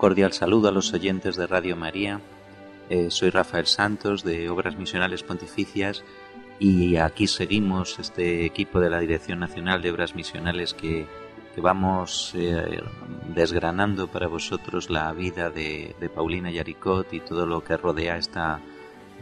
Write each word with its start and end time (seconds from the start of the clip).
Cordial 0.00 0.32
saludo 0.32 0.70
a 0.70 0.72
los 0.72 0.94
oyentes 0.94 1.36
de 1.36 1.46
Radio 1.46 1.76
María. 1.76 2.22
Eh, 2.88 3.10
soy 3.10 3.28
Rafael 3.28 3.66
Santos 3.66 4.24
de 4.24 4.48
Obras 4.48 4.74
Misionales 4.78 5.22
Pontificias 5.22 6.04
y 6.58 6.96
aquí 6.96 7.26
seguimos 7.26 7.98
este 7.98 8.46
equipo 8.46 8.80
de 8.80 8.88
la 8.88 8.98
Dirección 8.98 9.40
Nacional 9.40 9.82
de 9.82 9.90
Obras 9.90 10.14
Misionales 10.14 10.72
que, 10.72 11.06
vamos 11.58 12.32
eh, 12.34 12.80
desgranando 13.34 14.08
para 14.08 14.26
vosotros 14.26 14.88
la 14.88 15.12
vida 15.12 15.50
de, 15.50 15.94
Paulina 16.14 16.50
Yaricot 16.50 17.12
y 17.12 17.20
todo 17.20 17.44
lo 17.44 17.62
que 17.62 17.76
rodea 17.76 18.16
esta, 18.16 18.58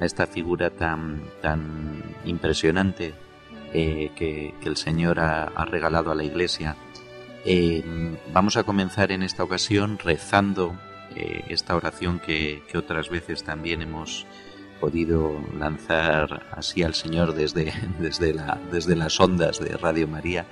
esta 0.01 0.29
figura 0.29 0.71
tan, 0.71 1.25
tan 1.43 2.05
impresionante 2.25 3.15
eh, 3.75 4.13
que, 4.15 4.55
el 4.65 4.77
Señor 4.77 5.19
ha 5.19 5.65
regalado 5.65 6.13
a 6.13 6.15
la 6.15 6.23
Iglesia. 6.23 6.77
Eh, 7.45 7.83
vamos 8.33 8.57
a 8.57 8.65
comenzar 8.65 9.13
en 9.13 9.23
esta 9.23 9.45
ocasión 9.45 9.99
rezando 9.99 10.77
eh, 11.15 11.45
esta 11.49 11.77
oración 11.77 12.19
que, 12.21 12.63
otras 12.75 13.09
veces 13.09 13.43
también 13.45 13.83
hemos 13.83 14.27
podido 14.81 15.33
lanzar 15.59 16.47
así 16.53 16.83
al 16.83 16.95
Señor 16.95 17.35
desde, 17.35 17.73
desde, 17.99 18.35
la, 18.35 18.61
desde 18.71 18.97
las 18.97 19.19
ondas 19.19 19.59
de 19.59 19.77
Radio 19.77 20.07
María 20.07 20.47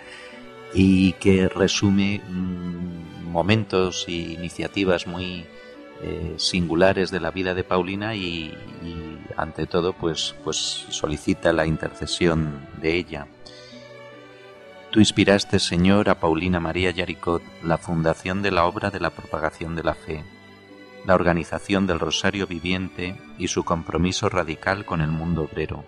y 0.75 1.13
que 1.15 1.49
resume 1.49 2.21
mm, 2.29 3.31
momentos 3.31 4.05
e 4.09 4.13
iniciativas 4.13 5.07
muy 5.07 5.47
eh, 6.03 6.35
singulares 6.37 7.11
de 7.11 7.21
la 7.21 7.31
vida 7.31 7.55
de 7.55 7.65
Paulina 7.65 8.15
y, 8.15 8.53
y, 8.83 9.19
ante 9.37 9.67
todo 9.67 9.93
pues, 9.93 10.35
pues 10.45 10.57
solicita 10.91 11.53
la 11.53 11.67
intercesión 11.67 12.67
de 12.81 12.95
ella. 12.97 13.27
Tú 14.97 15.01
inspiraste, 15.01 15.59
Señor, 15.59 16.09
a 16.09 16.21
Paulina 16.21 16.59
María 16.59 16.91
Yaricot 16.91 17.43
la 17.63 17.77
fundación 17.77 18.41
de 18.41 18.51
la 18.51 18.65
obra 18.65 18.91
de 18.91 18.99
la 18.99 19.11
propagación 19.11 19.77
de 19.77 19.83
la 19.83 19.93
fe, 19.93 20.25
la 21.05 21.15
organización 21.15 21.87
del 21.87 22.01
Rosario 22.01 22.47
Viviente 22.47 23.15
y 23.37 23.49
su 23.49 23.63
compromiso 23.63 24.31
radical 24.31 24.87
con 24.87 25.03
el 25.03 25.11
mundo 25.11 25.43
obrero. 25.43 25.85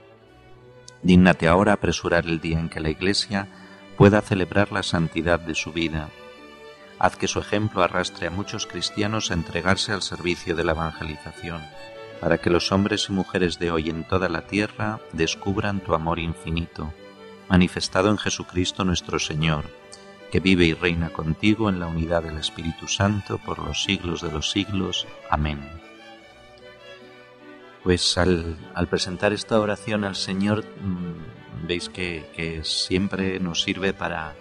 Dígnate 1.02 1.48
ahora 1.48 1.72
apresurar 1.72 2.26
el 2.26 2.38
día 2.38 2.60
en 2.60 2.68
que 2.68 2.80
la 2.80 2.90
Iglesia 2.90 3.48
pueda 3.96 4.20
celebrar 4.20 4.72
la 4.72 4.82
santidad 4.82 5.40
de 5.40 5.54
su 5.54 5.72
vida. 5.72 6.10
Haz 6.98 7.16
que 7.16 7.28
su 7.28 7.40
ejemplo 7.40 7.82
arrastre 7.82 8.26
a 8.26 8.30
muchos 8.30 8.66
cristianos 8.66 9.30
a 9.30 9.34
entregarse 9.34 9.92
al 9.92 10.02
servicio 10.02 10.54
de 10.54 10.64
la 10.64 10.72
evangelización, 10.72 11.62
para 12.20 12.36
que 12.36 12.50
los 12.50 12.72
hombres 12.72 13.06
y 13.08 13.12
mujeres 13.12 13.58
de 13.58 13.70
hoy 13.70 13.88
en 13.88 14.04
toda 14.04 14.28
la 14.28 14.42
tierra 14.42 15.00
descubran 15.14 15.80
tu 15.80 15.94
amor 15.94 16.18
infinito 16.18 16.92
manifestado 17.48 18.10
en 18.10 18.18
Jesucristo 18.18 18.84
nuestro 18.84 19.18
Señor, 19.18 19.64
que 20.30 20.40
vive 20.40 20.66
y 20.66 20.74
reina 20.74 21.10
contigo 21.10 21.68
en 21.68 21.80
la 21.80 21.86
unidad 21.86 22.22
del 22.22 22.38
Espíritu 22.38 22.86
Santo 22.86 23.38
por 23.38 23.58
los 23.58 23.82
siglos 23.82 24.22
de 24.22 24.30
los 24.30 24.50
siglos. 24.50 25.06
Amén. 25.30 25.60
Pues 27.82 28.18
al, 28.18 28.58
presentar 28.90 29.32
esta 29.32 29.58
oración 29.58 30.04
al 30.04 30.16
Señor, 30.16 30.64
mm, 30.64 31.66
veis 31.66 31.88
que, 31.88 32.60
siempre 32.64 33.40
nos 33.40 33.62
sirve 33.62 33.94
para, 33.94 34.34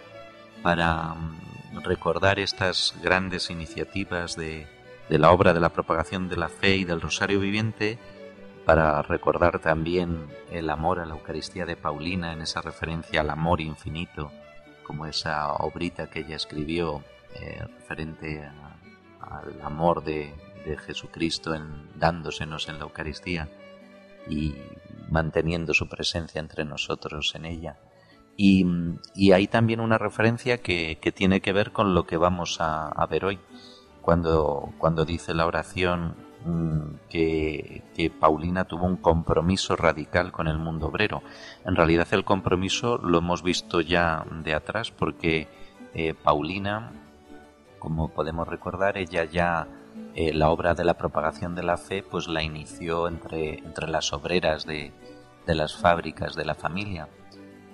para 0.61 1.13
mm, 1.13 1.79
recordar 1.83 2.39
estas 2.39 2.95
grandes 3.01 3.49
iniciativas 3.49 4.35
de, 4.35 4.67
de 5.09 5.19
la 5.19 5.31
obra 5.31 5.53
de 5.53 5.59
la 5.59 5.69
propagación 5.69 6.27
de 6.29 6.37
la 6.37 6.49
fe 6.49 6.75
y 6.75 6.83
del 6.83 7.01
Rosario 7.01 7.39
Viviente, 7.39 7.97
para 8.67 9.01
recordar 9.01 9.59
también 9.59 10.27
el 10.51 10.69
amor 10.69 10.99
a 10.99 11.05
la 11.05 11.13
Eucaristía 11.13 11.65
de 11.65 11.77
Paulina 11.77 12.33
en 12.33 12.41
esa 12.41 12.59
referencia 12.59 13.21
al 13.21 13.29
amor 13.29 13.61
infinito, 13.61 14.29
como 14.83 15.05
esa 15.05 15.53
obrita 15.53 16.09
que 16.09 16.19
ella 16.19 16.35
escribió 16.35 17.01
eh, 17.35 17.63
referente 17.79 18.43
al 19.21 19.61
amor 19.61 20.03
de, 20.03 20.35
Jesucristo 20.85 21.55
en, 21.55 21.87
dándosenos 21.97 22.67
en 22.67 22.77
la 22.79 22.83
Eucaristía 22.83 23.47
y 24.29 24.53
manteniendo 25.09 25.73
su 25.73 25.87
presencia 25.87 26.41
entre 26.41 26.65
nosotros 26.65 27.35
en 27.35 27.45
ella. 27.45 27.77
Y, 28.35 28.65
hay 29.31 29.47
también 29.47 29.79
una 29.79 29.97
referencia 29.97 30.57
que, 30.57 30.99
tiene 31.15 31.39
que 31.39 31.53
ver 31.53 31.71
con 31.71 31.95
lo 31.95 32.05
que 32.05 32.17
vamos 32.17 32.59
a, 32.59 32.89
a 32.89 33.05
ver 33.05 33.23
hoy, 33.23 33.39
cuando, 34.01 34.73
cuando 34.77 35.05
dice 35.05 35.33
la 35.33 35.45
oración 35.45 36.26
Que, 37.09 37.83
Paulina 38.19 38.65
tuvo 38.65 38.85
un 38.85 38.97
compromiso 38.97 39.75
radical 39.75 40.31
con 40.31 40.47
el 40.47 40.57
mundo 40.57 40.87
obrero. 40.87 41.21
En 41.65 41.75
realidad 41.75 42.07
el 42.11 42.23
compromiso 42.23 42.97
lo 42.97 43.17
hemos 43.17 43.43
visto 43.43 43.81
ya 43.81 44.25
de 44.43 44.53
atrás 44.53 44.91
porque 44.91 45.47
eh, 45.93 46.13
Paulina, 46.13 46.91
como 47.79 48.09
podemos 48.09 48.47
recordar, 48.47 48.97
ella 48.97 49.25
ya 49.25 49.67
eh, 50.15 50.33
la 50.33 50.49
obra 50.49 50.73
de 50.73 50.83
la 50.83 50.95
propagación 50.95 51.55
de 51.55 51.63
la 51.63 51.77
fe 51.77 52.03
pues 52.03 52.27
la 52.27 52.41
inició 52.41 53.07
entre, 53.07 53.59
entre 53.59 53.87
las 53.87 54.13
obreras 54.13 54.65
de, 54.65 54.91
las 55.45 55.75
fábricas 55.75 56.35
de 56.35 56.45
la 56.45 56.55
familia 56.55 57.07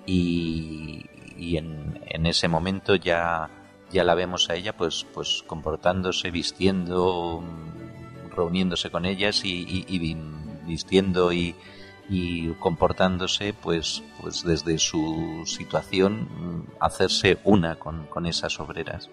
y, 0.06 1.08
en, 1.56 2.00
en, 2.06 2.26
ese 2.26 2.48
momento 2.48 2.94
ya, 2.94 3.48
ya 3.90 4.04
la 4.04 4.14
vemos 4.14 4.50
a 4.50 4.54
ella 4.54 4.76
pues, 4.76 5.06
pues 5.12 5.42
comportándose, 5.46 6.30
vistiendo 6.30 7.42
reuniéndose 8.34 8.90
con 8.90 9.04
ellas 9.06 9.42
y, 9.44 10.16
vistiendo 10.66 11.32
y, 11.32 11.54
comportándose 12.58 13.54
pues, 13.54 14.02
pues 14.20 14.44
desde 14.44 14.78
su 14.78 15.42
situación 15.46 16.28
mm, 16.28 16.62
hacerse 16.80 17.38
una 17.44 17.76
con, 17.76 18.26
esas 18.26 18.60
obreras. 18.60 19.08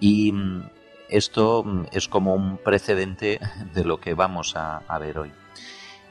Y 0.00 0.32
mm, 0.32 0.64
esto 1.08 1.64
mm, 1.64 1.86
es 1.92 2.08
como 2.08 2.34
un 2.34 2.58
precedente 2.58 3.40
de 3.74 3.84
lo 3.84 4.00
que 4.00 4.14
vamos 4.14 4.54
a, 4.56 4.98
ver 4.98 5.18
hoy. 5.18 5.32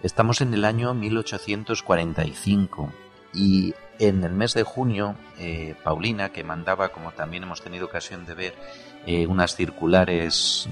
Estamos 0.02 0.42
en 0.42 0.54
el 0.56 0.66
año 0.66 0.94
1845 0.96 2.92
y 3.34 3.76
en 4.00 4.24
el 4.24 4.34
mes 4.34 4.56
de 4.56 4.64
junio, 4.64 5.16
eh, 5.38 5.76
Paulina, 5.84 6.30
que 6.30 6.44
mandaba, 6.44 6.90
como 6.90 7.12
también 7.12 7.44
hemos 7.44 7.62
tenido 7.62 7.86
ocasión 7.86 8.26
de 8.26 8.34
ver, 8.34 8.56
eh, 9.06 9.28
unas 9.28 9.56
circulares 9.56 10.68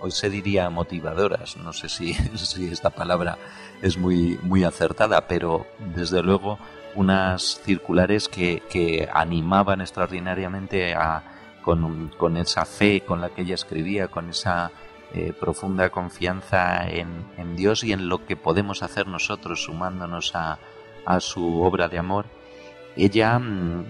hoy 0.00 0.10
se 0.10 0.30
diría 0.30 0.70
motivadoras, 0.70 1.56
no 1.56 1.72
sé 1.72 1.88
si, 1.88 2.14
si 2.36 2.68
esta 2.68 2.90
palabra 2.90 3.38
es 3.82 3.96
muy, 3.98 4.38
muy 4.42 4.64
acertada, 4.64 5.26
pero 5.28 5.66
desde 5.94 6.22
luego 6.22 6.58
unas 6.94 7.60
circulares 7.62 8.28
que, 8.28 8.62
que 8.70 9.08
animaban 9.12 9.80
extraordinariamente 9.80 10.94
a, 10.94 11.22
con, 11.62 12.08
con, 12.16 12.36
esa 12.36 12.64
fe 12.64 13.02
con 13.02 13.20
la 13.20 13.28
que 13.30 13.42
ella 13.42 13.54
escribía, 13.54 14.08
con 14.08 14.30
esa 14.30 14.70
eh, 15.12 15.32
profunda 15.38 15.90
confianza 15.90 16.88
en, 16.88 17.26
en, 17.36 17.54
Dios 17.54 17.84
y 17.84 17.92
en 17.92 18.08
lo 18.08 18.24
que 18.24 18.36
podemos 18.36 18.82
hacer 18.82 19.06
nosotros 19.06 19.62
sumándonos 19.62 20.34
a, 20.34 20.58
a 21.04 21.20
su 21.20 21.62
obra 21.62 21.88
de 21.88 21.98
amor 21.98 22.26
ella 23.04 23.38
mm, 23.38 23.84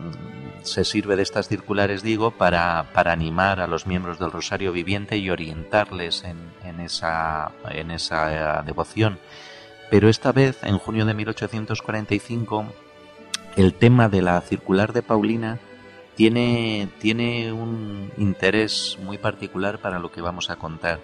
se 0.63 0.85
sirve 0.85 1.17
de 1.17 1.23
estas 1.23 1.49
circulares, 1.49 2.03
digo, 2.03 2.33
para, 2.33 2.91
para, 2.93 3.13
animar 3.13 3.61
a 3.61 3.67
los 3.67 3.87
miembros 3.87 4.19
del 4.19 4.33
Rosario 4.33 4.73
Viviente 4.73 5.17
y 5.17 5.31
orientarles 5.31 6.25
en, 6.25 6.81
esa, 6.81 7.53
en 7.71 7.91
esa 7.91 8.61
eh, 8.61 8.63
devoción. 8.67 9.19
Pero 9.91 10.09
esta 10.09 10.33
vez, 10.33 10.59
en 10.65 10.79
junio 10.79 11.07
de 11.07 11.15
1845, 11.15 12.67
el 13.57 13.75
tema 13.75 14.09
de 14.09 14.23
la 14.23 14.41
circular 14.41 14.93
de 14.93 15.03
Paulina 15.03 15.61
tiene, 16.17 16.89
tiene 16.99 17.53
un 17.53 18.11
interés 18.17 18.99
muy 19.01 19.19
particular 19.19 19.79
para 19.79 19.99
lo 19.99 20.11
que 20.11 20.21
vamos 20.21 20.51
a 20.51 20.57
contar. 20.57 21.01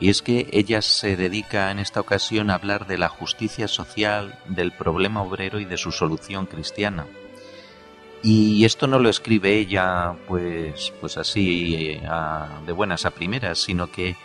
Y 0.00 0.08
es 0.08 0.22
que 0.22 0.48
ella 0.52 0.82
se 0.82 1.16
dedica 1.16 1.70
en 1.70 1.78
esta 1.78 2.00
ocasión 2.00 2.50
a 2.50 2.54
hablar 2.54 2.86
de 2.86 2.98
la 2.98 3.08
justicia 3.08 3.68
social, 3.68 4.38
del 4.46 4.72
problema 4.72 5.22
obrero 5.22 5.60
y 5.60 5.64
de 5.64 5.76
su 5.76 5.92
solución 5.92 6.46
cristiana. 6.46 7.06
Y 8.22 8.64
esto 8.64 8.86
no 8.86 8.98
lo 8.98 9.08
escribe 9.08 9.58
ella 9.58 10.14
pues, 10.28 10.92
pues 11.00 11.16
así 11.16 12.00
de 12.66 12.72
buenas 12.72 13.04
a 13.04 13.10
primeras, 13.10 13.58
sino 13.58 13.90
que 13.90 14.16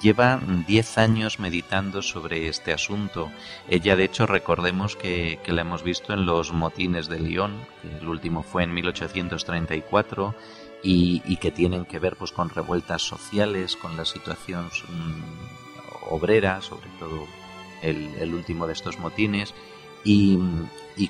lleva 0.00 0.40
10 0.66 0.98
años 0.98 1.38
meditando 1.38 2.00
sobre 2.00 2.48
este 2.48 2.72
asunto. 2.72 3.30
Ella, 3.68 3.94
de 3.96 4.04
hecho, 4.04 4.26
recordemos 4.26 4.96
que, 4.96 5.38
que, 5.44 5.52
la 5.52 5.62
hemos 5.62 5.82
visto 5.82 6.14
en 6.14 6.24
los 6.24 6.52
motines 6.52 7.08
de 7.08 7.20
Lyon, 7.20 7.52
que 7.82 7.98
el 7.98 8.08
último 8.08 8.42
fue 8.42 8.62
en 8.62 8.72
1834, 8.72 10.34
y, 10.82 11.36
que 11.36 11.50
tienen 11.50 11.84
que 11.84 11.98
ver 11.98 12.16
pues 12.16 12.32
con 12.32 12.50
revueltas 12.50 13.02
sociales, 13.02 13.76
con 13.76 13.96
la 13.96 14.04
situación 14.04 14.66
mm, 14.66 16.10
obrera, 16.10 16.60
sobre 16.60 16.88
todo 16.98 17.26
el, 17.82 18.34
último 18.34 18.66
de 18.66 18.72
estos 18.72 18.98
motines. 18.98 19.54
Y, 20.04 20.38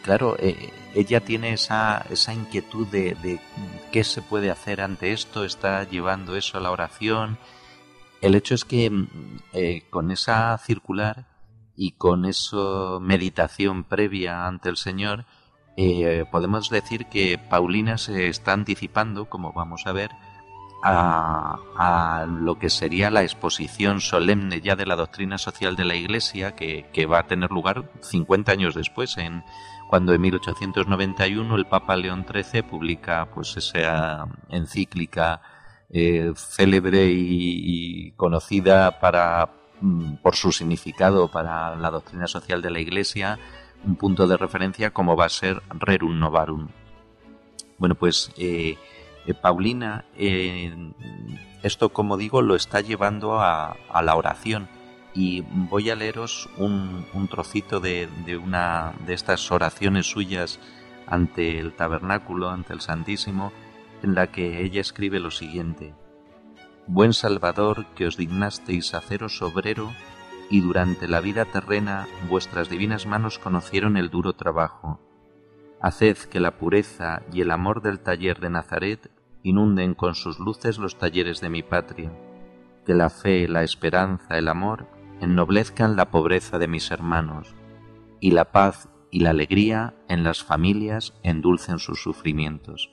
claro, 0.03 0.37
eh, 0.39 0.73
ella 0.95 1.21
tiene 1.21 1.53
esa, 1.53 2.07
esa 2.11 2.33
inquietud 2.33 2.87
de, 2.87 3.41
qué 3.91 4.05
se 4.05 4.23
puede 4.23 4.51
hacer 4.51 4.81
ante 4.81 5.13
esto, 5.13 5.45
está 5.45 5.85
llevando 5.89 6.37
eso 6.37 6.59
a 6.59 6.61
la 6.61 6.71
oración. 6.71 7.39
El 8.21 8.35
hecho 8.35 8.55
es 8.55 8.65
que 8.65 8.91
mm, 8.91 9.09
eh, 9.53 9.83
con 9.91 10.11
esa 10.11 10.57
circular 10.59 11.27
y 11.77 11.93
con 11.93 12.25
esa 12.25 12.99
meditación 13.01 13.85
previa 13.85 14.47
ante 14.47 14.69
el 14.69 14.77
Señor, 14.77 15.25
eh, 15.77 16.27
podemos 16.31 16.69
decir 16.71 17.07
que 17.07 17.39
Paulina 17.39 17.99
se 17.99 18.29
está 18.29 18.53
anticipando, 18.53 19.29
como 19.29 19.53
vamos 19.53 19.87
a 19.87 19.93
ver, 19.93 20.11
a, 20.83 22.27
lo 22.29 22.59
que 22.59 22.69
sería 22.71 23.11
la 23.11 23.23
exposición 23.23 24.01
solemne 24.01 24.61
ya 24.61 24.77
de 24.77 24.87
la 24.87 24.97
doctrina 24.97 25.39
social 25.39 25.77
de 25.77 25.85
la 25.85 25.95
Iglesia, 25.95 26.55
que, 26.57 27.07
va 27.07 27.21
a 27.21 27.27
tener 27.27 27.51
lugar 27.51 27.91
50 28.01 28.53
años 28.53 28.75
después, 28.75 29.17
en, 29.17 29.45
cuando 29.93 30.15
en 30.15 30.23
1891 30.23 31.55
el 31.55 31.67
Papa 31.67 31.97
León 31.97 32.25
XIII 32.27 32.63
publica 32.63 33.27
pues 33.27 33.59
esa 33.59 34.27
encíclica 34.49 35.43
eh, 35.91 36.33
célebre 36.35 37.09
y, 37.11 38.13
conocida 38.13 39.01
para, 39.01 39.51
mm, 39.83 40.15
por 40.23 40.35
su 40.35 40.51
significado 40.51 41.29
para 41.29 41.77
la 41.77 41.91
doctrina 41.91 42.27
social 42.27 42.63
de 42.63 42.71
la 42.71 42.81
Iglesia, 42.81 43.39
un 43.85 43.97
punto 43.97 44.27
de 44.27 44.39
referencia 44.39 44.95
como 44.95 45.15
va 45.15 45.27
a 45.27 45.29
ser 45.29 45.61
Rerum 45.69 46.19
Novarum. 46.19 46.69
Bueno, 47.77 47.95
pues 47.95 48.33
eh, 48.39 48.79
eh, 49.27 49.35
Paulina, 49.35 50.07
esto 51.63 51.91
como 51.91 52.17
digo 52.17 52.41
lo 52.41 52.57
está 52.57 52.81
llevando 52.81 53.43
a, 53.43 53.77
la 54.03 54.17
oración 54.17 54.71
y 55.15 55.43
voy 55.43 55.91
a 55.91 55.97
leeros 55.97 56.49
un, 56.57 57.05
trocito 57.31 57.81
de, 57.81 58.09
una 58.43 58.95
de 59.07 59.15
estas 59.15 59.51
oraciones 59.51 60.07
suyas 60.07 60.59
ante 61.07 61.59
el 61.59 61.75
tabernáculo, 61.75 62.49
ante 62.49 62.73
el 62.73 62.81
Santísimo, 62.81 63.53
en 64.03 64.15
la 64.15 64.29
que 64.29 64.63
ella 64.63 64.81
escribe 64.81 65.21
lo 65.21 65.31
siguiente. 65.31 65.95
Buen 66.87 67.13
Salvador, 67.13 67.87
que 67.95 68.07
os 68.07 68.17
dignasteis 68.17 68.95
haceros 68.95 69.41
obrero 69.43 69.93
y 70.51 70.61
durante 70.61 71.07
la 71.09 71.21
vida 71.21 71.45
terrena 71.45 72.07
vuestras 72.29 72.69
divinas 72.69 73.07
manos 73.07 73.39
conocieron 73.39 73.97
el 73.97 74.11
duro 74.11 74.33
trabajo. 74.33 75.01
Haced 75.81 76.17
que 76.31 76.41
la 76.41 76.59
pureza 76.59 77.23
y 77.33 77.41
el 77.41 77.51
amor 77.51 77.83
del 77.83 78.01
taller 78.01 78.41
de 78.41 78.51
Nazaret 78.51 79.11
inunden 79.43 79.95
con 79.95 80.15
sus 80.15 80.39
luces 80.39 80.79
los 80.79 80.99
talleres 80.99 81.41
de 81.41 81.51
mi 81.51 81.63
patria, 81.63 82.13
que 82.87 82.95
la 82.95 83.11
fe, 83.11 83.49
la 83.49 83.63
esperanza, 83.63 84.39
el 84.39 84.49
amor 84.49 84.87
ennoblezcan 85.23 85.97
la 85.97 86.11
pobreza 86.11 86.59
de 86.59 86.69
mis 86.69 86.91
hermanos, 86.91 87.55
y 88.21 88.33
la 88.33 88.53
paz 88.53 88.89
y 89.11 89.21
la 89.21 89.31
alegría 89.31 89.95
en 90.09 90.25
las 90.25 90.43
familias 90.43 91.15
endulcen 91.23 91.79
sus 91.79 92.03
sufrimientos. 92.03 92.91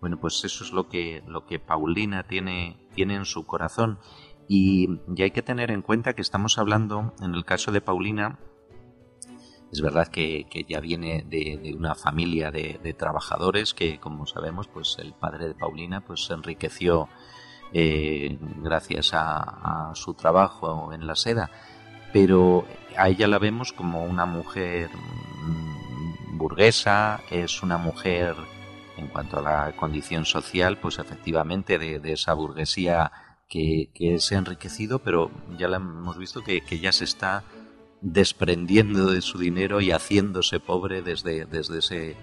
Bueno, 0.00 0.18
pues 0.18 0.44
eso 0.44 0.64
es 0.64 0.72
lo 0.72 0.88
que, 0.88 1.22
lo 1.26 1.46
que 1.46 1.58
Paulina 1.58 2.24
tiene, 2.24 2.88
tiene 2.94 3.14
en 3.14 3.24
su 3.24 3.46
corazón 3.46 3.98
y, 4.48 5.00
hay 5.18 5.30
que 5.30 5.42
tener 5.42 5.70
en 5.70 5.82
cuenta 5.82 6.14
que 6.14 6.22
estamos 6.22 6.58
hablando, 6.58 7.14
en 7.20 7.34
el 7.34 7.44
caso 7.44 7.72
de 7.72 7.80
Paulina, 7.80 8.38
es 9.72 9.80
verdad 9.80 10.08
que, 10.08 10.46
que 10.48 10.64
ya 10.68 10.80
viene 10.80 11.24
de, 11.28 11.74
una 11.76 11.94
familia 11.94 12.50
de, 12.50 12.94
trabajadores 12.96 13.74
que, 13.74 13.98
como 13.98 14.26
sabemos, 14.26 14.68
pues 14.68 14.96
el 14.98 15.14
padre 15.14 15.48
de 15.48 15.54
Paulina 15.54 16.02
pues 16.02 16.24
se 16.24 16.34
enriqueció 16.34 17.08
eh, 17.72 18.38
gracias 18.62 19.10
a, 19.14 19.92
su 19.94 20.14
trabajo 20.14 20.92
en 20.92 21.06
la 21.06 21.16
seda, 21.16 21.50
pero 22.12 22.66
a 22.96 23.08
ella 23.08 23.26
la 23.26 23.38
vemos 23.38 23.72
como 23.72 24.04
una 24.04 24.26
mujer 24.26 24.90
mm, 24.90 26.38
burguesa, 26.38 27.20
es 27.30 27.62
una 27.62 27.78
mujer 27.78 28.36
en 28.96 29.08
cuanto 29.08 29.38
a 29.38 29.42
la 29.42 29.72
condición 29.76 30.24
social, 30.24 30.78
pues 30.78 30.98
efectivamente 30.98 31.78
de, 31.78 32.12
esa 32.12 32.34
burguesía 32.34 33.10
que, 33.48 33.90
se 34.18 34.34
ha 34.34 34.38
enriquecido, 34.38 35.00
pero 35.00 35.30
ya 35.58 35.68
la 35.68 35.76
hemos 35.76 36.16
visto 36.18 36.42
que, 36.42 36.62
ya 36.80 36.92
se 36.92 37.04
está 37.04 37.44
desprendiendo 38.00 39.10
de 39.10 39.22
su 39.22 39.38
dinero 39.38 39.80
y 39.80 39.90
haciéndose 39.90 40.60
pobre 40.60 41.02
desde, 41.02 41.46
desde 41.46 41.78
ese 41.78 42.16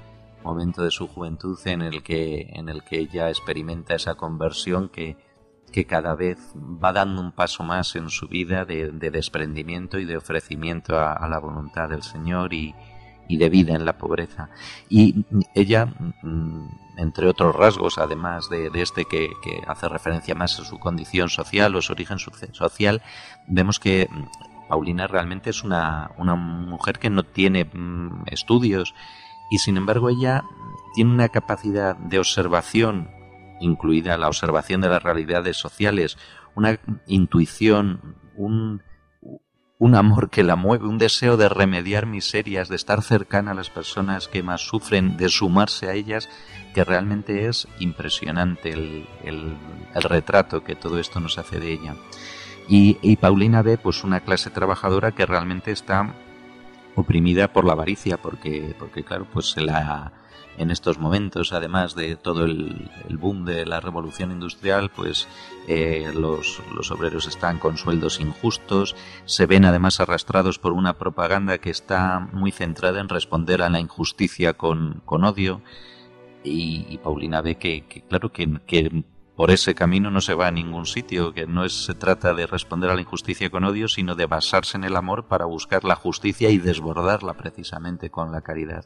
momento 0.44 0.84
de 0.84 0.92
su 0.92 1.08
juventud 1.08 1.60
en 1.66 1.82
el 1.82 2.04
que, 2.04 2.52
en 2.54 2.70
el 2.70 2.84
que 2.84 3.00
ella 3.00 3.30
experimenta 3.30 3.96
esa 3.96 4.16
conversión 4.16 4.90
que, 4.90 5.18
que 5.72 5.86
cada 5.86 6.16
vez 6.16 6.38
va 6.56 6.94
dando 6.94 7.22
un 7.22 7.32
paso 7.32 7.64
más 7.64 7.96
en 7.96 8.10
su 8.10 8.28
vida 8.28 8.66
de, 8.66 8.92
desprendimiento 8.92 10.00
y 10.00 10.06
de 10.06 10.18
ofrecimiento 10.18 11.00
a, 11.00 11.28
la 11.28 11.40
voluntad 11.40 11.90
del 11.90 12.04
Señor 12.04 12.54
y, 12.54 12.76
y 13.28 13.38
de 13.38 13.50
vida 13.50 13.74
en 13.74 13.86
la 13.86 13.98
pobreza. 13.98 14.50
Y 14.90 15.26
ella, 15.56 15.86
mm, 15.86 16.68
entre 16.98 17.28
otros 17.28 17.56
rasgos, 17.56 17.98
además 17.98 18.50
de, 18.50 18.70
este 18.74 19.06
que, 19.06 19.30
hace 19.68 19.88
referencia 19.88 20.36
más 20.36 20.60
a 20.60 20.66
su 20.66 20.80
condición 20.80 21.30
social 21.30 21.76
o 21.76 21.82
su 21.82 21.94
origen 21.94 22.18
social, 22.20 23.02
vemos 23.48 23.80
que 23.80 24.08
mm, 24.10 24.68
Paulina 24.68 25.08
realmente 25.08 25.50
es 25.50 25.64
una, 25.64 26.12
una 26.18 26.36
mujer 26.36 27.00
que 27.00 27.10
no 27.10 27.24
tiene 27.24 27.66
mm, 27.66 28.24
estudios 28.28 28.94
y 29.50 29.60
sin 29.60 29.78
embargo 29.78 30.10
ella 30.10 30.44
tiene 30.94 31.12
una 31.12 31.30
capacidad 31.30 31.96
de 31.96 32.20
observación, 32.20 33.10
incluida 33.62 34.18
la 34.18 34.28
observación 34.28 34.82
de 34.82 34.90
las 34.90 35.02
realidades 35.02 35.58
sociales, 35.58 36.18
una 36.56 36.80
intuición, 37.08 38.18
un 38.36 38.82
un 39.82 39.96
amor 39.96 40.30
que 40.30 40.44
la 40.44 40.56
mueve, 40.56 40.88
un 40.88 41.00
deseo 41.00 41.38
de 41.38 41.50
remediar 41.50 42.06
miserias, 42.06 42.70
de 42.70 42.76
estar 42.76 43.02
cercana 43.02 43.50
a 43.50 43.56
las 43.56 43.72
personas 43.72 44.28
que 44.28 44.44
más 44.44 44.62
sufren, 44.62 45.18
de 45.18 45.28
sumarse 45.28 45.90
a 45.90 45.94
ellas, 45.94 46.30
que 46.76 46.84
realmente 46.84 47.48
es 47.48 47.68
impresionante 47.80 48.74
el, 48.74 49.58
retrato 49.96 50.64
que 50.64 50.76
todo 50.76 51.00
esto 51.00 51.20
nos 51.20 51.40
hace 51.40 51.60
de 51.60 51.74
ella. 51.74 51.96
Y, 52.68 53.16
Paulina 53.16 53.64
ve 53.64 53.80
pues 53.80 54.04
una 54.04 54.20
clase 54.20 54.52
trabajadora 54.52 55.14
que 55.14 55.26
realmente 55.26 55.72
está 55.72 56.14
oprimida 56.94 57.52
por 57.52 57.66
la 57.66 57.74
avaricia, 57.74 58.18
porque, 58.18 58.76
porque 58.78 59.04
claro, 59.04 59.26
pues 59.34 59.56
la, 59.58 60.14
en 60.58 60.72
estos 60.72 61.00
momentos, 61.00 61.54
además 61.54 61.96
de 61.96 62.16
todo 62.16 62.46
el, 62.46 62.90
boom 63.10 63.46
de 63.46 63.66
la 63.66 63.80
revolución 63.80 64.32
industrial, 64.32 64.90
pues 64.90 65.28
eh, 65.68 66.12
los, 66.14 66.62
obreros 66.92 67.28
están 67.28 67.60
con 67.60 67.78
sueldos 67.78 68.20
injustos, 68.20 68.96
se 69.26 69.46
ven 69.46 69.66
además 69.66 70.00
arrastrados 70.00 70.60
por 70.60 70.74
una 70.74 70.98
propaganda 70.98 71.58
que 71.58 71.70
está 71.70 72.20
muy 72.32 72.52
centrada 72.52 73.00
en 73.00 73.10
responder 73.10 73.62
a 73.62 73.70
la 73.70 73.80
injusticia 73.80 74.54
con, 74.54 75.02
odio. 75.06 75.62
Y, 76.44 76.98
Paulina 77.04 77.42
ve 77.42 77.56
que, 77.56 78.04
claro, 78.10 78.32
que, 78.32 78.60
que 78.66 79.04
por 79.36 79.52
ese 79.52 79.74
camino 79.74 80.12
no 80.12 80.22
se 80.22 80.34
va 80.34 80.48
a 80.48 80.52
ningún 80.52 80.86
sitio, 80.86 81.34
que 81.34 81.48
no 81.48 81.68
se 81.70 81.94
trata 81.94 82.34
de 82.34 82.46
responder 82.46 82.90
a 82.90 82.96
la 82.96 83.02
injusticia 83.02 83.50
con 83.50 83.64
odio, 83.64 83.88
sino 83.88 84.16
de 84.16 84.26
basarse 84.26 84.78
en 84.78 84.84
el 84.84 84.96
amor 84.96 85.26
para 85.26 85.46
buscar 85.46 85.84
la 85.84 85.96
justicia 85.96 86.50
y 86.50 86.58
desbordarla 86.58 87.34
precisamente 87.34 88.10
con 88.10 88.32
la 88.32 88.42
caridad. 88.42 88.86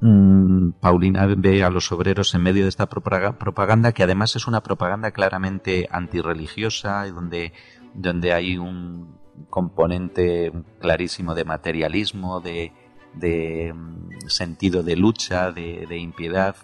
Mm, 0.00 0.72
Paulina 0.72 1.26
ve 1.26 1.64
a 1.64 1.70
los 1.70 1.90
obreros 1.90 2.34
en 2.34 2.42
medio 2.42 2.64
de 2.64 2.68
esta 2.68 2.86
propaganda 2.86 3.92
que 3.92 4.02
además 4.02 4.36
es 4.36 4.46
una 4.46 4.62
propaganda 4.62 5.10
claramente 5.10 5.88
antirreligiosa 5.90 7.06
donde, 7.10 7.54
donde 7.94 8.34
hay 8.34 8.58
un 8.58 9.16
componente 9.48 10.52
clarísimo 10.80 11.34
de 11.34 11.44
materialismo, 11.44 12.40
de, 12.40 12.72
mm, 13.74 14.28
sentido 14.28 14.82
de 14.82 14.96
lucha, 14.96 15.50
de, 15.52 15.98
impiedad. 15.98 16.56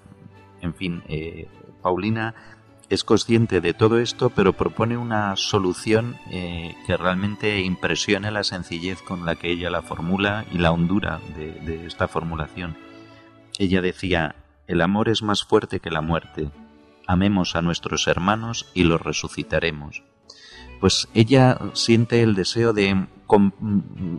En 0.61 0.75
fin, 0.75 1.03
eh, 1.09 1.49
Paulina 1.83 2.35
es 2.91 3.05
consciente 3.05 3.62
de 3.62 3.73
todo 3.73 3.99
esto, 3.99 4.29
pero 4.31 4.53
propone 4.53 4.99
una 4.99 5.37
solución 5.37 6.17
eh, 6.31 6.75
que 6.87 6.99
realmente 6.99 7.61
impresiona 7.61 8.31
la 8.31 8.45
sencillez 8.45 9.01
con 9.01 9.25
la 9.25 9.37
que 9.37 9.51
ella 9.51 9.71
la 9.71 9.81
formula 9.81 10.45
y 10.53 10.59
la 10.59 10.73
hondura 10.73 11.21
de 11.35 11.87
esta 11.87 12.09
formulación. 12.09 12.77
Ella 13.59 13.80
decía, 13.80 14.37
el 14.66 14.80
amor 14.80 15.09
es 15.09 15.23
más 15.23 15.44
fuerte 15.44 15.80
que 15.80 15.90
la 15.90 16.00
muerte, 16.00 16.50
amemos 17.06 17.56
a 17.56 17.62
nuestros 17.62 18.06
hermanos 18.06 18.66
y 18.75 18.85
los 18.85 19.00
resucitaremos. 19.00 20.02
Pues 20.80 21.09
ella 21.14 21.59
siente 21.75 22.23
el 22.23 22.35
deseo 22.35 22.73
de 22.73 23.06